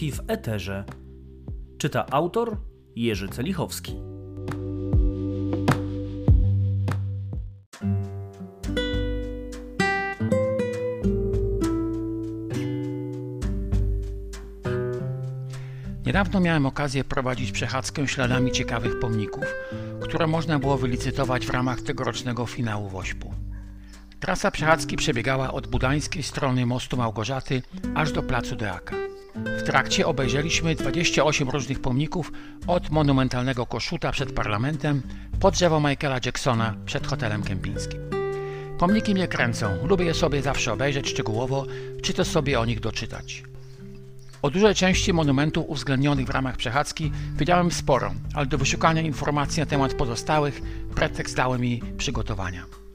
węgierski 0.00 0.12
w 0.12 0.20
eterze. 0.30 0.84
Czyta 1.78 2.06
autor 2.10 2.56
Jerzy 2.96 3.28
Celichowski. 3.28 3.96
Niedawno 16.06 16.40
miałem 16.40 16.66
okazję 16.66 17.04
prowadzić 17.04 17.52
przechadzkę 17.52 18.08
śladami 18.08 18.52
ciekawych 18.52 18.98
pomników, 19.00 19.44
które 20.02 20.26
można 20.26 20.58
było 20.58 20.78
wylicytować 20.78 21.46
w 21.46 21.50
ramach 21.50 21.80
tegorocznego 21.80 22.46
finału 22.46 22.88
Wośpu. 22.88 23.39
Trasa 24.20 24.50
przechadzki 24.50 24.96
przebiegała 24.96 25.52
od 25.52 25.66
budańskiej 25.66 26.22
strony 26.22 26.66
mostu 26.66 26.96
Małgorzaty 26.96 27.62
aż 27.94 28.12
do 28.12 28.22
placu 28.22 28.56
Deaka. 28.56 28.96
W 29.34 29.62
trakcie 29.62 30.06
obejrzeliśmy 30.06 30.74
28 30.74 31.50
różnych 31.50 31.80
pomników 31.80 32.32
od 32.66 32.90
monumentalnego 32.90 33.66
Koszuta 33.66 34.12
przed 34.12 34.32
parlamentem 34.32 35.02
po 35.40 35.50
drzewo 35.50 35.80
Michaela 35.80 36.20
Jacksona 36.24 36.74
przed 36.84 37.06
hotelem 37.06 37.42
kempingskim. 37.42 38.00
Pomniki 38.78 39.14
mnie 39.14 39.28
kręcą, 39.28 39.86
lubię 39.86 40.04
je 40.04 40.14
sobie 40.14 40.42
zawsze 40.42 40.72
obejrzeć 40.72 41.08
szczegółowo, 41.08 41.66
czy 42.02 42.14
to 42.14 42.24
sobie 42.24 42.60
o 42.60 42.64
nich 42.64 42.80
doczytać. 42.80 43.42
O 44.42 44.50
dużej 44.50 44.74
części 44.74 45.12
monumentów 45.12 45.64
uwzględnionych 45.68 46.26
w 46.26 46.30
ramach 46.30 46.56
przechadzki 46.56 47.12
wiedziałem 47.36 47.70
sporo, 47.70 48.14
ale 48.34 48.46
do 48.46 48.58
wyszukania 48.58 49.02
informacji 49.02 49.60
na 49.60 49.66
temat 49.66 49.94
pozostałych 49.94 50.60
pretekst 50.94 51.36
dały 51.36 51.58
mi 51.58 51.82
przygotowania. 51.96 52.89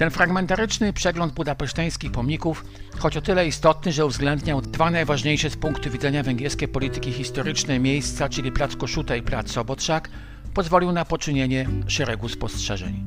Ten 0.00 0.10
fragmentaryczny 0.10 0.92
przegląd 0.92 1.32
budapeszteńskich 1.32 2.12
pomników, 2.12 2.64
choć 2.98 3.16
o 3.16 3.20
tyle 3.20 3.46
istotny, 3.46 3.92
że 3.92 4.06
uwzględniał 4.06 4.60
dwa 4.60 4.90
najważniejsze 4.90 5.50
z 5.50 5.56
punktu 5.56 5.90
widzenia 5.90 6.22
węgierskiej 6.22 6.68
polityki 6.68 7.12
historycznej 7.12 7.80
miejsca, 7.80 8.28
czyli 8.28 8.52
Plac 8.52 8.76
Koszuta 8.76 9.16
i 9.16 9.22
Plac 9.22 9.50
Sobotrzak, 9.50 10.10
pozwolił 10.54 10.92
na 10.92 11.04
poczynienie 11.04 11.68
szeregu 11.86 12.28
spostrzeżeń. 12.28 13.04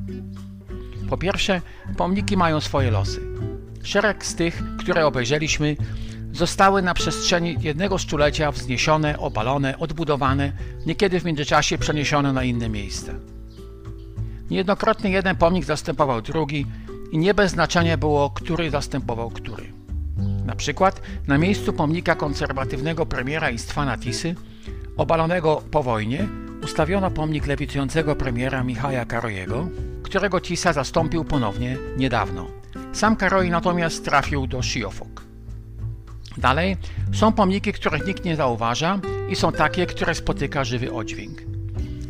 Po 1.10 1.16
pierwsze, 1.16 1.60
pomniki 1.96 2.36
mają 2.36 2.60
swoje 2.60 2.90
losy. 2.90 3.20
Szereg 3.82 4.26
z 4.26 4.34
tych, 4.34 4.62
które 4.78 5.06
obejrzeliśmy, 5.06 5.76
zostały 6.32 6.82
na 6.82 6.94
przestrzeni 6.94 7.56
jednego 7.60 7.98
stulecia 7.98 8.52
wzniesione, 8.52 9.18
obalone, 9.18 9.78
odbudowane, 9.78 10.52
niekiedy 10.86 11.20
w 11.20 11.24
międzyczasie 11.24 11.78
przeniesione 11.78 12.32
na 12.32 12.44
inne 12.44 12.68
miejsce. 12.68 13.14
Niejednokrotnie 14.50 15.10
jeden 15.10 15.36
pomnik 15.36 15.64
zastępował 15.64 16.22
drugi 16.22 16.66
i 17.14 17.18
nie 17.18 17.34
bez 17.34 17.52
znaczenia 17.52 17.96
było, 17.96 18.30
który 18.30 18.70
zastępował 18.70 19.30
który. 19.30 19.72
Na 20.46 20.54
przykład 20.54 21.00
na 21.26 21.38
miejscu 21.38 21.72
pomnika 21.72 22.14
konserwatywnego 22.14 23.06
premiera 23.06 23.50
Istwana 23.50 23.98
Tisy, 23.98 24.34
obalonego 24.96 25.62
po 25.70 25.82
wojnie, 25.82 26.28
ustawiono 26.64 27.10
pomnik 27.10 27.46
lewitującego 27.46 28.16
premiera 28.16 28.64
Michała 28.64 29.04
Karojego, 29.04 29.68
którego 30.02 30.40
Tisa 30.40 30.72
zastąpił 30.72 31.24
ponownie 31.24 31.76
niedawno. 31.96 32.46
Sam 32.92 33.16
Karoj 33.16 33.50
natomiast 33.50 34.04
trafił 34.04 34.46
do 34.46 34.62
Shiofok. 34.62 35.24
Dalej 36.36 36.76
są 37.12 37.32
pomniki, 37.32 37.72
których 37.72 38.06
nikt 38.06 38.24
nie 38.24 38.36
zauważa 38.36 38.98
i 39.30 39.36
są 39.36 39.52
takie, 39.52 39.86
które 39.86 40.14
spotyka 40.14 40.64
żywy 40.64 40.92
oddźwięk. 40.92 41.38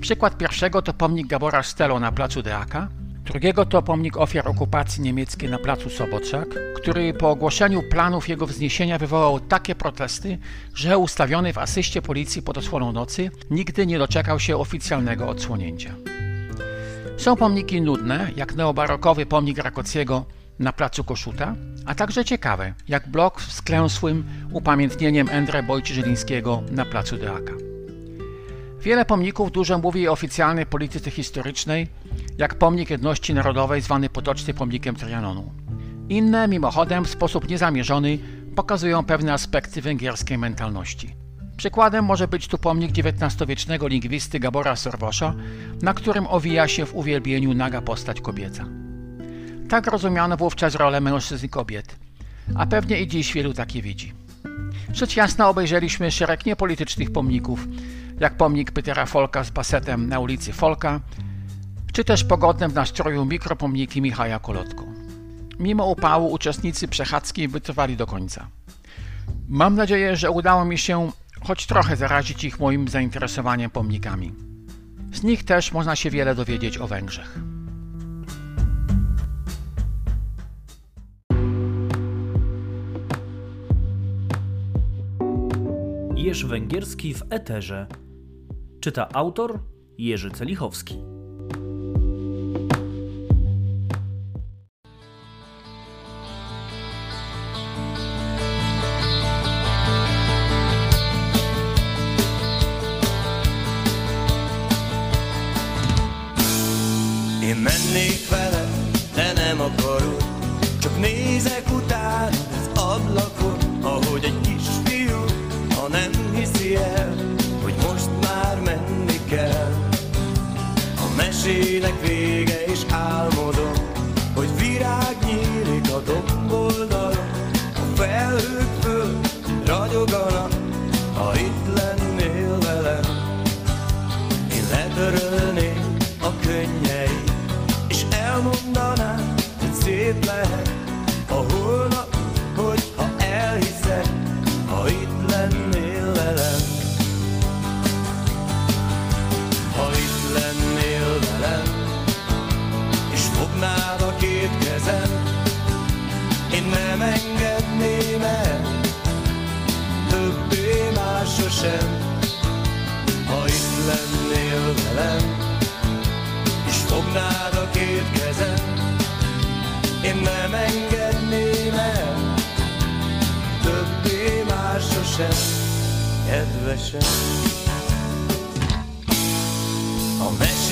Przykład 0.00 0.38
pierwszego 0.38 0.82
to 0.82 0.92
pomnik 0.92 1.26
Gabora 1.26 1.62
Stelo 1.62 2.00
na 2.00 2.12
placu 2.12 2.42
Deaka, 2.42 2.88
drugiego 3.24 3.66
to 3.66 3.82
pomnik 3.82 4.16
ofiar 4.16 4.48
okupacji 4.48 5.02
niemieckiej 5.02 5.50
na 5.50 5.58
placu 5.58 5.90
Sobotrzak, 5.90 6.48
który 6.76 7.14
po 7.14 7.30
ogłoszeniu 7.30 7.82
planów 7.82 8.28
jego 8.28 8.46
wzniesienia 8.46 8.98
wywołał 8.98 9.40
takie 9.40 9.74
protesty, 9.74 10.38
że 10.74 10.98
ustawiony 10.98 11.52
w 11.52 11.58
asyście 11.58 12.02
policji 12.02 12.42
pod 12.42 12.58
osłoną 12.58 12.92
nocy 12.92 13.30
nigdy 13.50 13.86
nie 13.86 13.98
doczekał 13.98 14.40
się 14.40 14.56
oficjalnego 14.56 15.28
odsłonięcia. 15.28 15.94
Są 17.16 17.36
pomniki 17.36 17.80
nudne, 17.80 18.30
jak 18.36 18.54
neobarokowy 18.54 19.26
pomnik 19.26 19.58
Rakociego 19.58 20.24
na 20.58 20.72
placu 20.72 21.04
Koszuta, 21.04 21.54
a 21.86 21.94
także 21.94 22.24
ciekawe, 22.24 22.74
jak 22.88 23.08
blok 23.08 23.42
z 23.42 23.62
klęsłym 23.62 24.24
upamiętnieniem 24.52 25.28
Endre 25.28 25.62
Bojczy-Żylińskiego 25.62 26.62
na 26.70 26.84
placu 26.84 27.16
Deaka. 27.16 27.73
Wiele 28.84 29.04
pomników 29.04 29.52
dużo 29.52 29.78
mówi 29.78 30.08
o 30.08 30.12
oficjalnej 30.12 30.66
polityce 30.66 31.10
historycznej, 31.10 31.88
jak 32.38 32.54
pomnik 32.54 32.90
jedności 32.90 33.34
narodowej 33.34 33.80
zwany 33.80 34.08
potocznie 34.08 34.54
pomnikiem 34.54 34.96
Trianonu. 34.96 35.52
Inne, 36.08 36.48
mimochodem, 36.48 37.04
w 37.04 37.10
sposób 37.10 37.48
niezamierzony 37.48 38.18
pokazują 38.56 39.04
pewne 39.04 39.32
aspekty 39.32 39.82
węgierskiej 39.82 40.38
mentalności. 40.38 41.14
Przykładem 41.56 42.04
może 42.04 42.28
być 42.28 42.48
tu 42.48 42.58
pomnik 42.58 42.90
XIX-wiecznego 42.90 43.88
lingwisty 43.88 44.40
Gabora 44.40 44.76
Sorwosza, 44.76 45.34
na 45.82 45.94
którym 45.94 46.26
owija 46.26 46.68
się 46.68 46.86
w 46.86 46.94
uwielbieniu 46.94 47.54
naga 47.54 47.80
postać 47.80 48.20
kobieca. 48.20 48.64
Tak 49.68 49.86
rozumiano 49.86 50.36
wówczas 50.36 50.74
rolę 50.74 51.00
mężczyzn 51.00 51.46
i 51.46 51.48
kobiet, 51.48 51.96
a 52.54 52.66
pewnie 52.66 53.00
i 53.00 53.08
dziś 53.08 53.32
wielu 53.32 53.54
takie 53.54 53.82
widzi. 53.82 54.12
Rzecz 54.92 55.16
jasna 55.16 55.48
obejrzeliśmy 55.48 56.10
szereg 56.10 56.46
niepolitycznych 56.46 57.12
pomników, 57.12 57.66
jak 58.20 58.36
pomnik 58.36 58.70
Petera 58.70 59.06
Folka 59.06 59.44
z 59.44 59.50
basetem 59.50 60.08
na 60.08 60.18
ulicy 60.18 60.52
Folka, 60.52 61.00
czy 61.92 62.04
też 62.04 62.24
pogodne 62.24 62.68
w 62.68 62.74
nastroju 62.74 63.24
mikropomniki 63.24 64.02
Michała 64.02 64.38
Kolotko. 64.38 64.84
Mimo 65.58 65.86
upału 65.86 66.32
uczestnicy 66.32 66.88
przechadzki 66.88 67.48
wytrwali 67.48 67.96
do 67.96 68.06
końca. 68.06 68.46
Mam 69.48 69.74
nadzieję, 69.74 70.16
że 70.16 70.30
udało 70.30 70.64
mi 70.64 70.78
się 70.78 71.10
choć 71.40 71.66
trochę 71.66 71.96
zarazić 71.96 72.44
ich 72.44 72.60
moim 72.60 72.88
zainteresowaniem 72.88 73.70
pomnikami. 73.70 74.34
Z 75.12 75.22
nich 75.22 75.44
też 75.44 75.72
można 75.72 75.96
się 75.96 76.10
wiele 76.10 76.34
dowiedzieć 76.34 76.78
o 76.78 76.86
Węgrzech. 76.86 77.38
Jeż 86.16 86.44
węgierski 86.44 87.14
w 87.14 87.22
eterze. 87.30 87.86
Czyta 88.84 89.08
autor 89.12 89.58
Jerzy 89.98 90.30
Celichowski. 90.30 91.13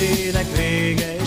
Like 0.03 0.33
that 0.33 0.45
Kriege 0.53 1.22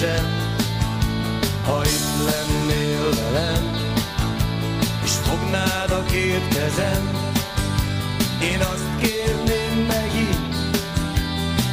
sosem, 0.00 0.24
ha 1.64 1.82
itt 1.84 2.30
lennél 2.30 3.10
velem, 3.14 3.76
és 5.04 5.10
fognád 5.10 5.90
a 5.90 6.04
két 6.04 6.48
kezem, 6.48 7.10
én 8.42 8.60
azt 8.60 8.88
kérném 9.00 9.86
megint, 9.86 10.54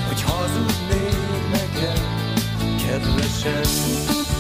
hogy 0.07 0.21
hazudnél 0.21 1.49
nekem, 1.51 2.03
kedvesem. 2.87 4.36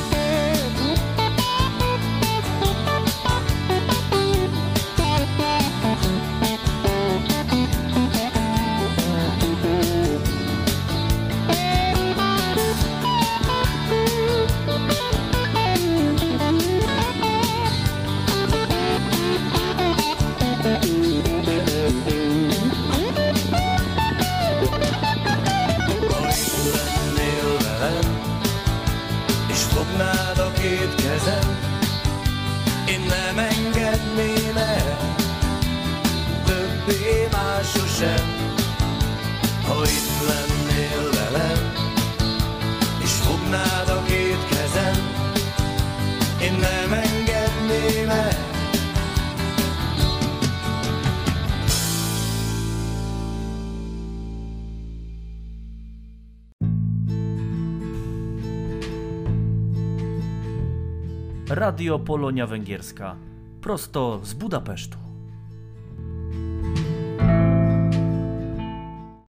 Radio 61.77 61.99
Polonia 61.99 62.47
Węgierska. 62.47 63.15
Prosto 63.61 64.19
z 64.23 64.33
Budapesztu. 64.33 64.97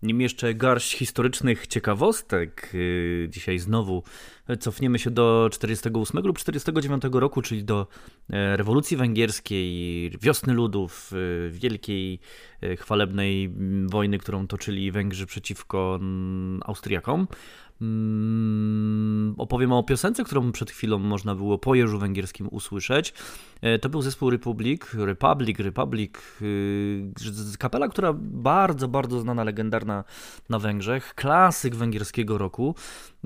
Nim 0.01 0.21
jeszcze 0.21 0.53
garść 0.53 0.97
historycznych 0.97 1.67
ciekawostek, 1.67 2.69
yy, 2.73 3.27
dzisiaj 3.29 3.59
znowu 3.59 4.03
cofniemy 4.59 4.99
się 4.99 5.11
do 5.11 5.49
48 5.51 6.21
lub 6.23 6.39
49 6.39 7.03
roku, 7.11 7.41
czyli 7.41 7.63
do 7.63 7.87
e, 8.29 8.57
rewolucji 8.57 8.97
węgierskiej, 8.97 10.11
wiosny 10.21 10.53
ludów, 10.53 11.11
e, 11.13 11.49
wielkiej 11.49 12.19
e, 12.61 12.75
chwalebnej 12.75 13.53
wojny, 13.85 14.17
którą 14.17 14.47
toczyli 14.47 14.91
Węgrzy 14.91 15.25
przeciwko 15.25 15.97
mm, 16.01 16.61
Austriakom. 16.65 17.27
Mm, 17.81 19.35
Opowiem 19.37 19.71
o 19.71 19.83
piosence, 19.83 20.23
którą 20.23 20.51
przed 20.51 20.71
chwilą 20.71 20.99
można 20.99 21.35
było 21.35 21.57
po 21.57 21.75
jeżu 21.75 21.99
węgierskim 21.99 22.47
usłyszeć. 22.51 23.13
E, 23.61 23.79
To 23.79 23.89
był 23.89 24.01
zespół 24.01 24.29
Republic, 24.29 24.81
Republic, 24.93 25.59
Republic, 25.59 26.11
z- 27.17 27.57
kapela, 27.57 27.87
która 27.87 28.13
bardzo, 28.19 28.87
bardzo 28.87 29.19
znana, 29.19 29.43
legendarna 29.43 30.03
na 30.49 30.59
Węgrzech, 30.59 31.13
klasyk 31.15 31.75
węgierskiego 31.75 32.37
roku. 32.37 32.75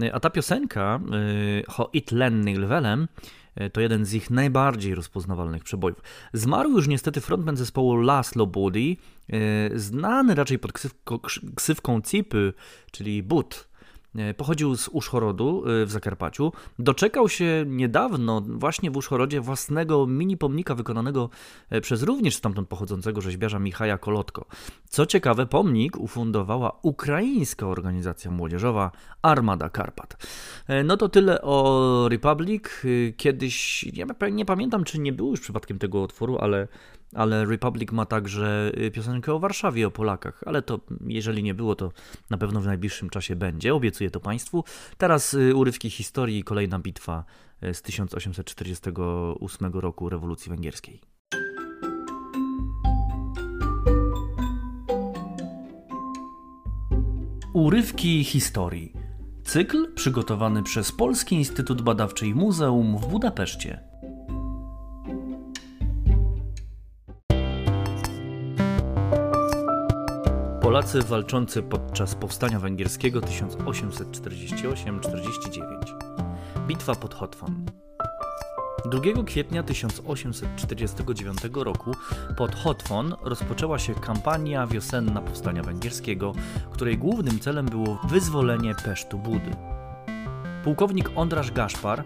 E, 0.01 0.13
A 0.15 0.19
ta 0.19 0.29
piosenka, 0.29 0.99
yy, 1.11 1.63
Ho 1.67 1.89
it 1.93 2.11
lenny 2.11 2.59
lvelem, 2.59 3.07
e, 3.55 3.69
to 3.69 3.81
jeden 3.81 4.05
z 4.05 4.13
ich 4.13 4.29
najbardziej 4.29 4.95
rozpoznawalnych 4.95 5.63
przebojów. 5.63 6.01
Zmarł 6.33 6.69
już 6.71 6.87
niestety 6.87 7.21
frontman 7.21 7.57
zespołu 7.57 7.95
Laszlo 7.95 8.47
Body, 8.47 8.95
e, 9.29 9.79
znany 9.79 10.35
raczej 10.35 10.59
pod 10.59 10.73
ksywko, 10.73 11.19
ksywką 11.55 12.01
Cipy, 12.01 12.53
czyli 12.91 13.23
But. 13.23 13.68
E, 14.15 14.33
Pochodził 14.33 14.75
z 14.75 14.87
Uszchorodu 14.87 15.63
e, 15.65 15.85
w 15.85 15.91
Zakarpaciu. 15.91 16.51
Doczekał 16.79 17.29
się 17.29 17.63
niedawno 17.67 18.41
właśnie 18.41 18.91
w 18.91 18.97
Uszchorodzie 18.97 19.41
własnego 19.41 20.07
mini 20.07 20.37
pomnika 20.37 20.75
wykonanego 20.75 21.29
e, 21.69 21.81
przez 21.81 22.03
również 22.03 22.35
stamtąd 22.35 22.67
pochodzącego 22.67 23.21
rzeźbiarza 23.21 23.59
Michaja 23.59 23.97
Kolotko. 23.97 24.45
Co 24.89 25.05
ciekawe, 25.05 25.45
pomnik 25.45 25.97
ufundowała 25.97 26.79
ukraińska 26.81 27.67
organizacja 27.67 28.31
młodzieżowa 28.31 28.91
Armada 29.21 29.69
Karpat. 29.69 30.27
No 30.83 30.97
to 30.97 31.09
tyle 31.09 31.41
o 31.41 32.05
Republic. 32.09 32.63
Kiedyś, 33.17 33.83
ja 33.83 34.05
nie 34.31 34.45
pamiętam 34.45 34.83
czy 34.83 34.99
nie 34.99 35.13
było 35.13 35.31
już 35.31 35.39
przypadkiem 35.39 35.79
tego 35.79 35.99
utworu, 35.99 36.37
ale, 36.37 36.67
ale 37.13 37.45
Republic 37.45 37.91
ma 37.91 38.05
także 38.05 38.71
e, 38.73 38.91
piosenkę 38.91 39.33
o 39.33 39.39
Warszawie, 39.39 39.87
o 39.87 39.91
Polakach, 39.91 40.43
ale 40.45 40.61
to 40.61 40.79
jeżeli 41.07 41.43
nie 41.43 41.53
było, 41.53 41.75
to 41.75 41.91
na 42.29 42.37
pewno 42.37 42.61
w 42.61 42.65
najbliższym 42.65 43.09
czasie 43.09 43.35
będzie. 43.35 43.75
Obiecuję 43.75 44.11
to 44.11 44.19
Państwu. 44.19 44.63
Teraz 44.97 45.33
y, 45.33 45.55
urywki 45.55 45.89
historii 45.89 46.43
kolejna 46.43 46.79
bitwa 46.79 47.23
y, 47.63 47.73
z 47.73 47.81
1848 47.81 49.73
roku 49.73 50.09
rewolucji 50.09 50.49
węgierskiej. 50.49 51.01
Urywki 57.53 58.23
historii. 58.23 58.93
Cykl 59.43 59.93
przygotowany 59.93 60.63
przez 60.63 60.91
Polski 60.91 61.35
Instytut 61.35 61.81
Badawczy 61.81 62.27
i 62.27 62.33
Muzeum 62.33 62.97
w 62.97 63.07
Budapeszcie. 63.07 63.79
Polacy 70.69 71.01
walczący 71.01 71.63
podczas 71.63 72.15
powstania 72.15 72.59
węgierskiego 72.59 73.19
1848-49. 73.19 75.63
Bitwa 76.67 76.95
pod 76.95 77.13
Hotwon. 77.13 77.65
2 78.85 79.01
kwietnia 79.25 79.63
1849 79.63 81.37
roku 81.53 81.91
pod 82.37 82.55
Hotwon 82.55 83.15
rozpoczęła 83.21 83.79
się 83.79 83.95
kampania 83.95 84.67
wiosenna 84.67 85.21
powstania 85.21 85.63
węgierskiego, 85.63 86.33
której 86.71 86.97
głównym 86.97 87.39
celem 87.39 87.65
było 87.65 87.99
wyzwolenie 88.09 88.75
Pesztu 88.75 89.19
Budy. 89.19 89.51
Pułkownik 90.63 91.11
Ondrasz 91.15 91.51
Gaszpar, 91.51 92.03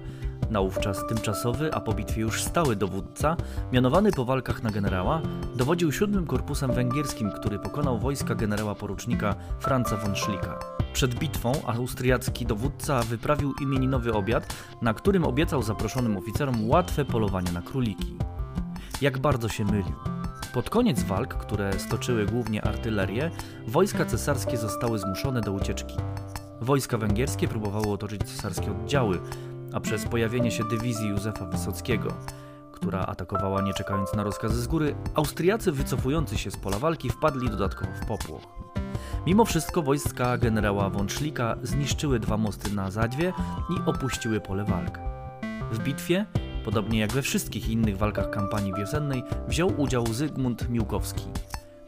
naówczas 0.53 1.07
tymczasowy, 1.07 1.73
a 1.73 1.79
po 1.79 1.93
bitwie 1.93 2.21
już 2.21 2.43
stały 2.43 2.75
dowódca, 2.75 3.37
mianowany 3.71 4.11
po 4.11 4.25
walkach 4.25 4.63
na 4.63 4.71
generała, 4.71 5.21
dowodził 5.55 5.91
siódmym 5.91 6.27
korpusem 6.27 6.71
węgierskim, 6.71 7.31
który 7.31 7.59
pokonał 7.59 7.99
wojska 7.99 8.35
generała 8.35 8.75
porucznika 8.75 9.35
Franza 9.59 9.97
von 9.97 10.15
Schlika. 10.15 10.59
Przed 10.93 11.15
bitwą 11.15 11.51
austriacki 11.67 12.45
dowódca 12.45 13.03
wyprawił 13.03 13.53
imieninowy 13.61 14.13
obiad, 14.13 14.55
na 14.81 14.93
którym 14.93 15.25
obiecał 15.25 15.63
zaproszonym 15.63 16.17
oficerom 16.17 16.69
łatwe 16.69 17.05
polowanie 17.05 17.51
na 17.51 17.61
króliki. 17.61 18.17
Jak 19.01 19.19
bardzo 19.19 19.49
się 19.49 19.65
mylił. 19.65 19.95
Pod 20.53 20.69
koniec 20.69 21.03
walk, 21.03 21.33
które 21.33 21.79
stoczyły 21.79 22.25
głównie 22.25 22.61
artylerię, 22.61 23.31
wojska 23.67 24.05
cesarskie 24.05 24.57
zostały 24.57 24.99
zmuszone 24.99 25.41
do 25.41 25.51
ucieczki. 25.51 25.95
Wojska 26.61 26.97
węgierskie 26.97 27.47
próbowały 27.47 27.87
otoczyć 27.87 28.23
cesarskie 28.23 28.71
oddziały, 28.71 29.19
a 29.73 29.79
przez 29.79 30.05
pojawienie 30.05 30.51
się 30.51 30.63
dywizji 30.63 31.07
Józefa 31.07 31.45
Wysockiego, 31.45 32.13
która 32.71 32.99
atakowała 33.05 33.61
nie 33.61 33.73
czekając 33.73 34.13
na 34.13 34.23
rozkazy 34.23 34.61
z 34.61 34.67
góry, 34.67 34.95
Austriacy 35.15 35.71
wycofujący 35.71 36.37
się 36.37 36.51
z 36.51 36.57
pola 36.57 36.79
walki 36.79 37.09
wpadli 37.09 37.49
dodatkowo 37.49 37.91
w 38.01 38.05
popłoch. 38.05 38.41
Mimo 39.25 39.45
wszystko 39.45 39.81
wojska 39.81 40.37
generała 40.37 40.89
von 40.89 41.09
Schlika 41.09 41.55
zniszczyły 41.63 42.19
dwa 42.19 42.37
mosty 42.37 42.75
na 42.75 42.91
Zadwie 42.91 43.33
i 43.69 43.89
opuściły 43.89 44.41
pole 44.41 44.63
walk. 44.63 44.99
W 45.71 45.79
bitwie, 45.79 46.25
podobnie 46.65 46.99
jak 46.99 47.13
we 47.13 47.21
wszystkich 47.21 47.69
innych 47.69 47.97
walkach 47.97 48.29
kampanii 48.29 48.73
wiosennej, 48.73 49.23
wziął 49.47 49.81
udział 49.81 50.07
Zygmunt 50.07 50.69
Miłkowski, 50.69 51.25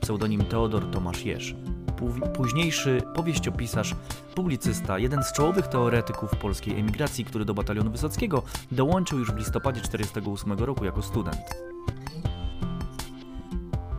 pseudonim 0.02 0.46
Teodor 0.46 0.92
Tomasz 0.92 1.26
Jerz, 1.26 1.56
późniejszy 2.36 3.02
powieściopisarz, 3.16 3.96
publicysta, 4.36 5.00
jeden 5.00 5.24
z 5.24 5.34
czołowych 5.34 5.68
teoretyków 5.68 6.36
polskiej 6.36 6.80
emigracji, 6.80 7.26
który 7.26 7.46
do 7.46 7.54
batalionu 7.54 7.92
Wysockiego 7.92 8.44
dołączył 8.72 9.20
już 9.20 9.32
w 9.32 9.38
listopadzie 9.38 9.82
1948 9.82 10.66
roku 10.66 10.86
jako 10.86 11.02
student. 11.02 11.42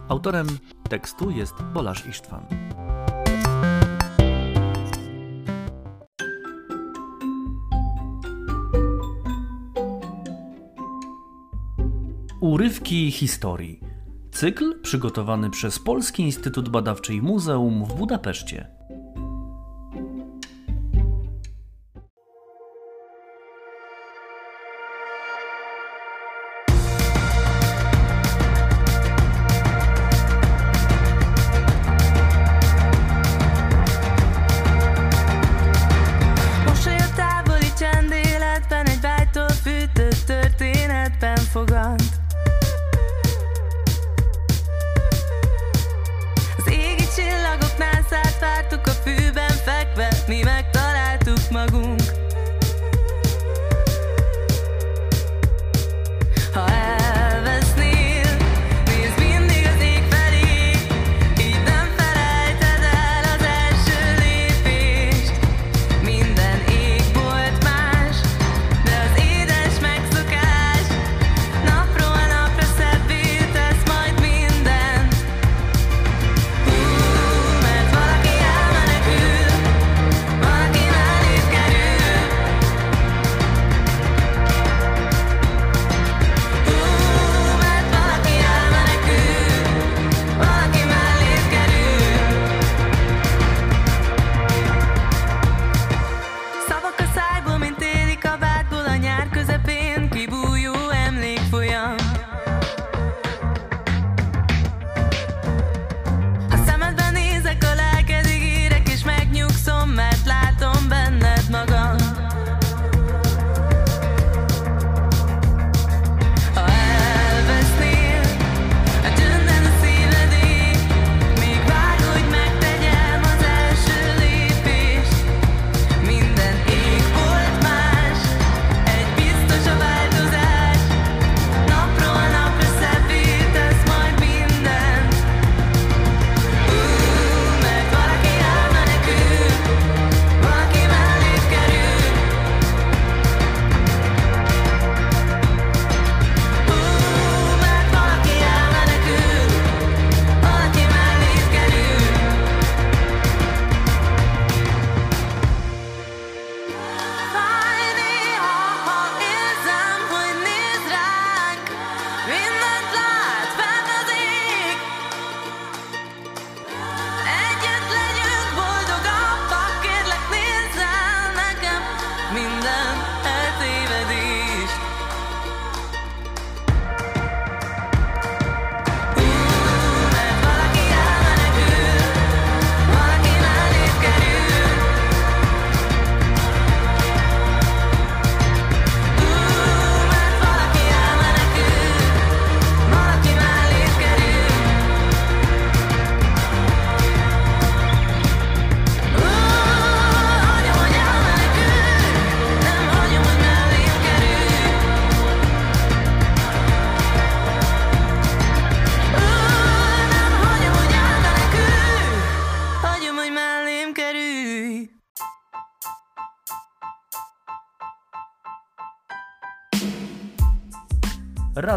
Autorem 0.09 0.47
tekstu 0.89 1.31
jest 1.31 1.55
Bolasz 1.75 2.07
Isztwan. 2.07 2.47
Urywki 12.41 13.11
historii. 13.11 13.86
Cykl 14.37 14.81
przygotowany 14.81 15.51
przez 15.51 15.79
Polski 15.79 16.22
Instytut 16.22 16.68
Badawczy 16.68 17.14
i 17.14 17.22
Muzeum 17.22 17.85
w 17.85 17.94
Budapeszcie. 17.94 18.76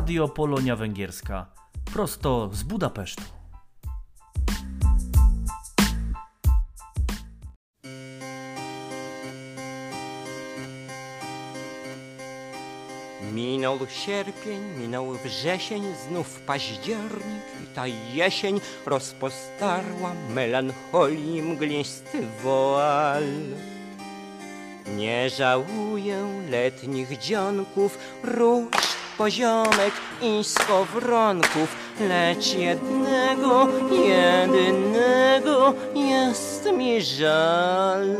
Radio 0.09 0.27
Polonia 0.27 0.75
Węgierska. 0.75 1.45
Prosto 1.93 2.49
z 2.53 2.63
Budapesztu. 2.63 3.23
Minął 13.33 13.77
sierpień, 13.89 14.61
minął 14.79 15.13
wrzesień, 15.13 15.83
znów 16.09 16.41
październik 16.41 17.45
i 17.63 17.75
ta 17.75 17.87
jesień 17.87 18.61
rozpostarła 18.85 20.13
melancholii 20.29 21.41
mglisty 21.41 22.27
woal. 22.43 23.23
Nie 24.97 25.29
żałuję 25.29 26.27
letnich 26.49 27.17
dzionków, 27.17 27.97
róż, 28.23 28.88
poziomek 29.19 29.93
i 30.21 30.43
skowronków, 30.43 31.75
lecz 31.99 32.53
jednego, 32.53 33.67
jedynego 33.91 35.73
jest 35.95 36.71
mi 36.77 37.01
żal. 37.01 38.15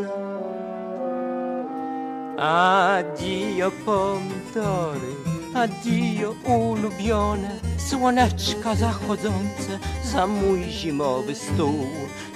Addio 2.38 3.72
pomidory, 3.86 5.14
addio 5.56 6.36
ulubione 6.45 7.60
Słoneczka 7.78 8.76
zachodzące 8.76 9.80
za 10.04 10.28
mój 10.28 10.64
zimowy 10.64 11.36
stół 11.36 11.88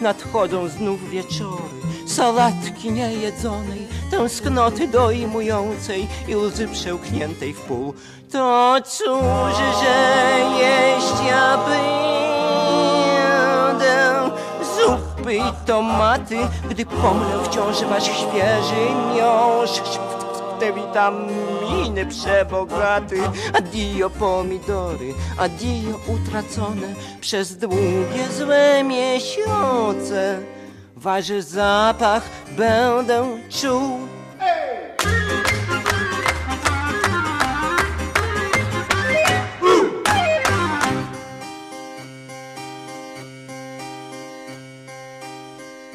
Nadchodzą 0.01 0.67
znów 0.67 1.09
wieczory, 1.09 1.79
sałatki 2.13 2.91
niejedzonej 2.91 3.87
Tęsknoty 4.11 4.87
dojmującej 4.87 6.07
i 6.27 6.35
łzy 6.35 6.67
przełkniętej 6.67 7.53
w 7.53 7.61
pół 7.61 7.93
To 8.31 8.75
cóż, 8.85 9.57
że 9.81 10.39
jeść 10.59 11.13
ja 11.27 11.57
będę 11.57 11.93
zupy 14.75 15.35
i 15.35 15.65
tomaty, 15.65 16.37
gdy 16.69 16.85
pomnę 16.85 17.43
wciąż 17.43 17.83
wasz 17.83 18.03
świeży 18.03 18.85
miąższ. 19.15 19.99
Te 20.59 20.73
witaminy 20.73 22.05
przebogaty, 22.05 23.21
adio 23.53 24.09
pomidory, 24.09 25.13
adio 25.37 25.99
utracone 26.07 26.87
przez 27.21 27.57
długie 27.57 28.27
złe 28.37 28.83
miesiące. 28.83 30.39
Waży 31.03 31.41
zapach 31.41 32.29
będę 32.57 33.37
czuł. 33.49 33.99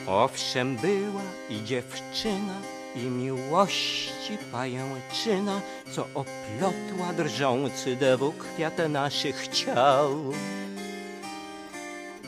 Owszem 0.06 0.76
była 0.76 1.22
i 1.50 1.64
dziewczyna, 1.64 2.54
i 2.96 3.00
miłości 3.00 4.38
pajęczyna, 4.52 5.60
co 5.92 6.02
oplotła 6.02 7.12
drżący 7.16 7.96
dewu 7.96 8.32
kwiat 8.32 8.78
naszych 8.88 9.48
ciał. 9.48 10.10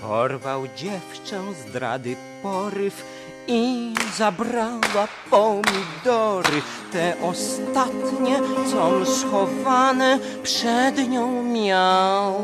Porwał 0.01 0.63
dziewczę 0.77 1.43
zdrady 1.69 2.17
poryw 2.43 3.05
i 3.47 3.95
zabrała 4.17 5.09
pomidory, 5.31 6.63
te 6.93 7.15
ostatnie, 7.23 8.41
com 8.71 9.07
schowane 9.07 10.19
przed 10.43 11.09
nią 11.09 11.43
miał. 11.43 12.35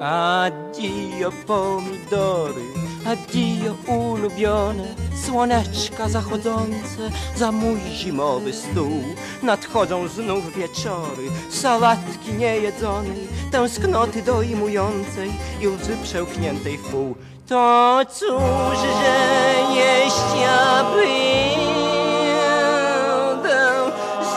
Addio 0.00 1.32
pomidory, 1.46 2.62
addio 3.06 3.74
ulubione, 3.86 4.94
słoneczka 5.26 6.08
zachodzące 6.08 7.10
za 7.36 7.52
mój 7.52 7.80
zimowy 7.80 8.52
stół. 8.52 9.02
Nadchodzą 9.42 10.08
znów 10.08 10.56
wieczory, 10.56 11.22
sałatki 11.50 12.32
niejedzonej, 12.32 13.28
tęsknoty 13.50 14.22
dojmującej 14.22 15.30
i 15.60 15.68
łzy 15.68 15.96
przełkniętej 16.02 16.78
w 16.78 16.82
pół. 16.90 17.14
To 17.48 18.00
cóż, 18.10 18.78
że 18.78 19.54
jeść 19.74 20.16
ja 20.42 20.84
będę 20.94 22.42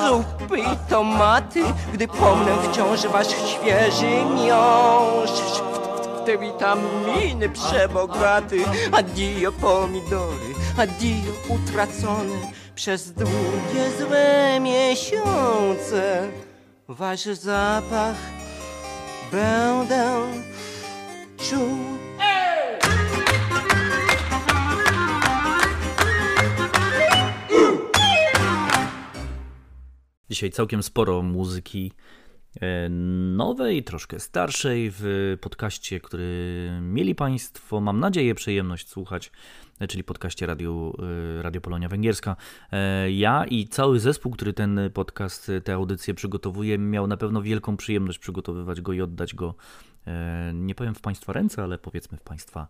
zupy 0.08 0.60
i 0.60 0.78
tomaty, 0.90 1.64
gdy 1.94 2.08
pomnę 2.08 2.52
wciąż 2.72 3.08
wasz 3.08 3.28
świeży 3.28 4.26
miąższ. 4.36 5.62
Te 6.26 6.38
witaminy 6.38 7.50
przebogaty, 7.50 8.66
addio 8.92 9.52
pomidory, 9.52 10.56
addio 10.78 11.32
utracone 11.50 12.36
przez 12.76 13.12
długie 13.12 13.92
złe 14.00 14.60
miesiące. 14.60 16.30
Wasz 16.88 17.26
zapach 17.26 18.16
będę 19.32 20.22
czuł. 21.38 22.05
Dzisiaj 30.30 30.52
całkiem 30.52 30.84
sporo 30.84 31.22
muzyki 31.22 31.92
e, 32.62 32.90
nowej, 33.36 33.84
troszkę 33.84 34.20
starszej 34.20 34.92
w 34.92 35.38
podcaście, 35.42 36.00
który 36.00 36.70
mieli 36.82 37.16
Państwo, 37.16 37.82
mam 37.82 38.00
nadzieję, 38.00 38.36
przyjemność 38.36 38.90
słuchać, 38.90 39.32
e, 39.80 39.88
czyli 39.88 40.04
podcaście 40.04 40.46
Radio, 40.46 40.94
e, 41.40 41.42
Radio 41.42 41.62
Polonia 41.62 41.90
Węgierska. 41.90 42.36
Ja 43.10 43.46
i 43.46 43.68
cały 43.68 44.00
zespół, 44.00 44.32
który 44.32 44.54
ten 44.54 44.80
podcast, 44.94 45.52
tę 45.64 45.74
audycję 45.74 46.14
przygotowuje, 46.14 46.78
miał 46.78 47.08
na 47.08 47.18
pewno 47.18 47.42
wielką 47.42 47.78
przyjemność 47.78 48.20
przygotowywać 48.20 48.82
go 48.82 48.94
i 48.94 49.02
oddać 49.02 49.36
go, 49.36 49.56
nie 50.54 50.76
powiem 50.76 50.96
w 50.96 51.02
Państwa 51.02 51.34
ręce, 51.34 51.64
ale 51.64 51.78
powiedzmy 51.78 52.18
w 52.18 52.22
Państwa 52.22 52.68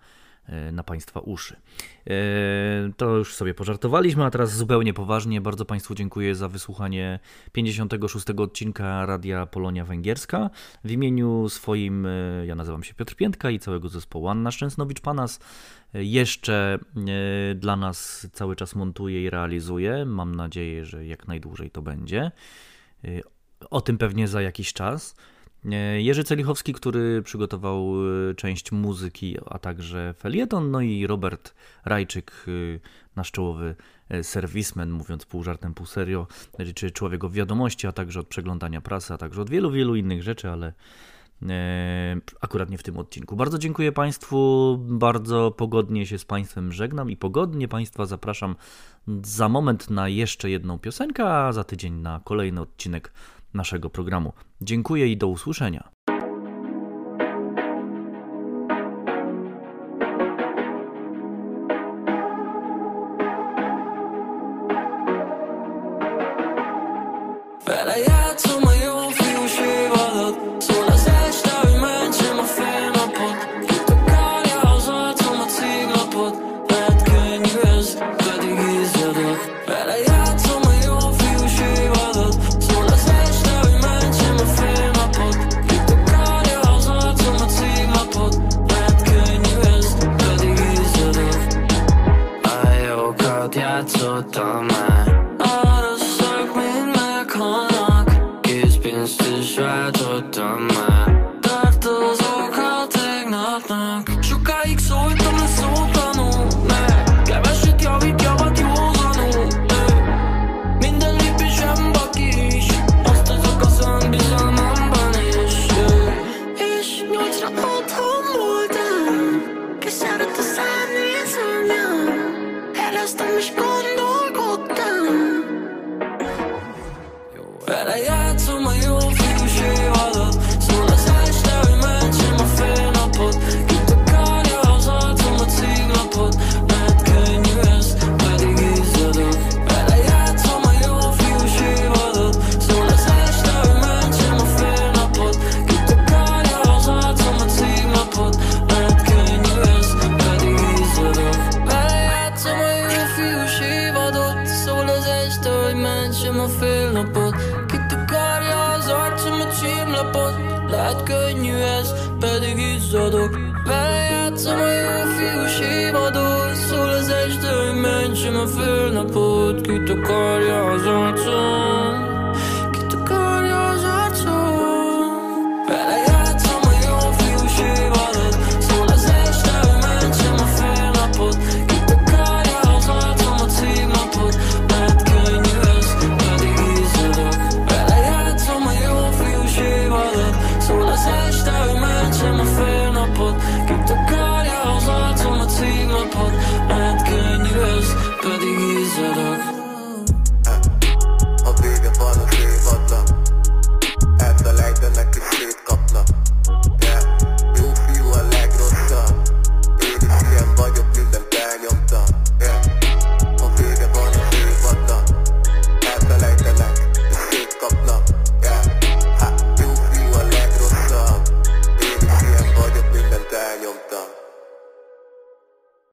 na 0.72 0.84
Państwa 0.84 1.20
uszy. 1.20 1.56
To 2.98 3.18
już 3.18 3.36
sobie 3.36 3.54
pożartowaliśmy, 3.54 4.24
a 4.26 4.32
teraz 4.32 4.56
zupełnie 4.56 4.94
poważnie. 4.94 5.42
Bardzo 5.42 5.66
Państwu 5.66 5.96
dziękuję 5.96 6.36
za 6.36 6.48
wysłuchanie 6.50 7.20
56 7.52 8.30
odcinka 8.30 9.06
Radia 9.06 9.46
Polonia 9.46 9.86
Węgierska. 9.86 10.50
W 10.84 10.92
imieniu 10.92 11.50
swoim, 11.50 12.08
ja 12.46 12.56
nazywam 12.56 12.84
się 12.84 12.94
Piotr 12.94 13.16
Piętka 13.16 13.50
i 13.50 13.60
całego 13.60 13.90
zespołu 13.90 14.28
Anna 14.28 14.50
Szczęsnowicz-Panas 14.50 15.40
jeszcze 15.94 16.80
dla 17.56 17.76
nas 17.76 18.28
cały 18.34 18.56
czas 18.56 18.76
montuje 18.76 19.24
i 19.24 19.30
realizuje. 19.30 20.06
Mam 20.06 20.36
nadzieję, 20.36 20.86
że 20.86 21.06
jak 21.06 21.28
najdłużej 21.28 21.72
to 21.72 21.82
będzie. 21.82 22.32
O 23.70 23.82
tym 23.82 23.98
pewnie 23.98 24.28
za 24.28 24.42
jakiś 24.42 24.74
czas. 24.74 25.16
Jerzy 25.98 26.24
Celichowski, 26.24 26.74
który 26.74 27.22
przygotował 27.22 27.94
część 28.38 28.72
muzyki, 28.72 29.38
a 29.46 29.60
także 29.60 30.14
felieton, 30.18 30.72
no 30.72 30.82
i 30.82 31.08
Robert 31.08 31.56
Rajczyk, 31.86 32.46
nasz 33.16 33.32
czołowy 33.32 33.76
serwismen, 34.22 34.92
mówiąc 34.92 35.26
pół 35.26 35.44
żartem, 35.44 35.74
pół 35.74 35.86
serio, 35.86 36.28
czy 36.76 36.92
człowiek 36.92 37.24
o 37.24 37.30
wiadomości, 37.30 37.88
a 37.88 37.92
także 37.92 38.20
od 38.20 38.28
przeglądania 38.28 38.82
prasy, 38.82 39.14
a 39.14 39.18
także 39.18 39.42
od 39.42 39.50
wielu, 39.50 39.72
wielu 39.72 39.96
innych 39.96 40.24
rzeczy, 40.24 40.50
ale 40.50 40.74
akurat 42.42 42.70
nie 42.70 42.78
w 42.78 42.84
tym 42.84 42.98
odcinku. 42.98 43.36
Bardzo 43.36 43.58
dziękuję 43.58 43.92
Państwu, 43.92 44.78
bardzo 44.80 45.52
pogodnie 45.52 46.06
się 46.06 46.18
z 46.18 46.26
Państwem 46.26 46.72
żegnam 46.72 47.12
i 47.12 47.18
pogodnie 47.18 47.68
Państwa 47.68 48.06
zapraszam 48.06 48.56
za 49.24 49.50
moment 49.50 49.90
na 49.90 50.10
jeszcze 50.10 50.50
jedną 50.50 50.80
piosenkę, 50.80 51.30
a 51.30 51.54
za 51.54 51.64
tydzień 51.64 51.94
na 51.94 52.22
kolejny 52.24 52.62
odcinek 52.62 53.14
naszego 53.56 53.90
programu. 53.90 54.34
Dziękuję 54.62 55.08
i 55.08 55.18
do 55.18 55.28
usłyszenia. 55.28 55.90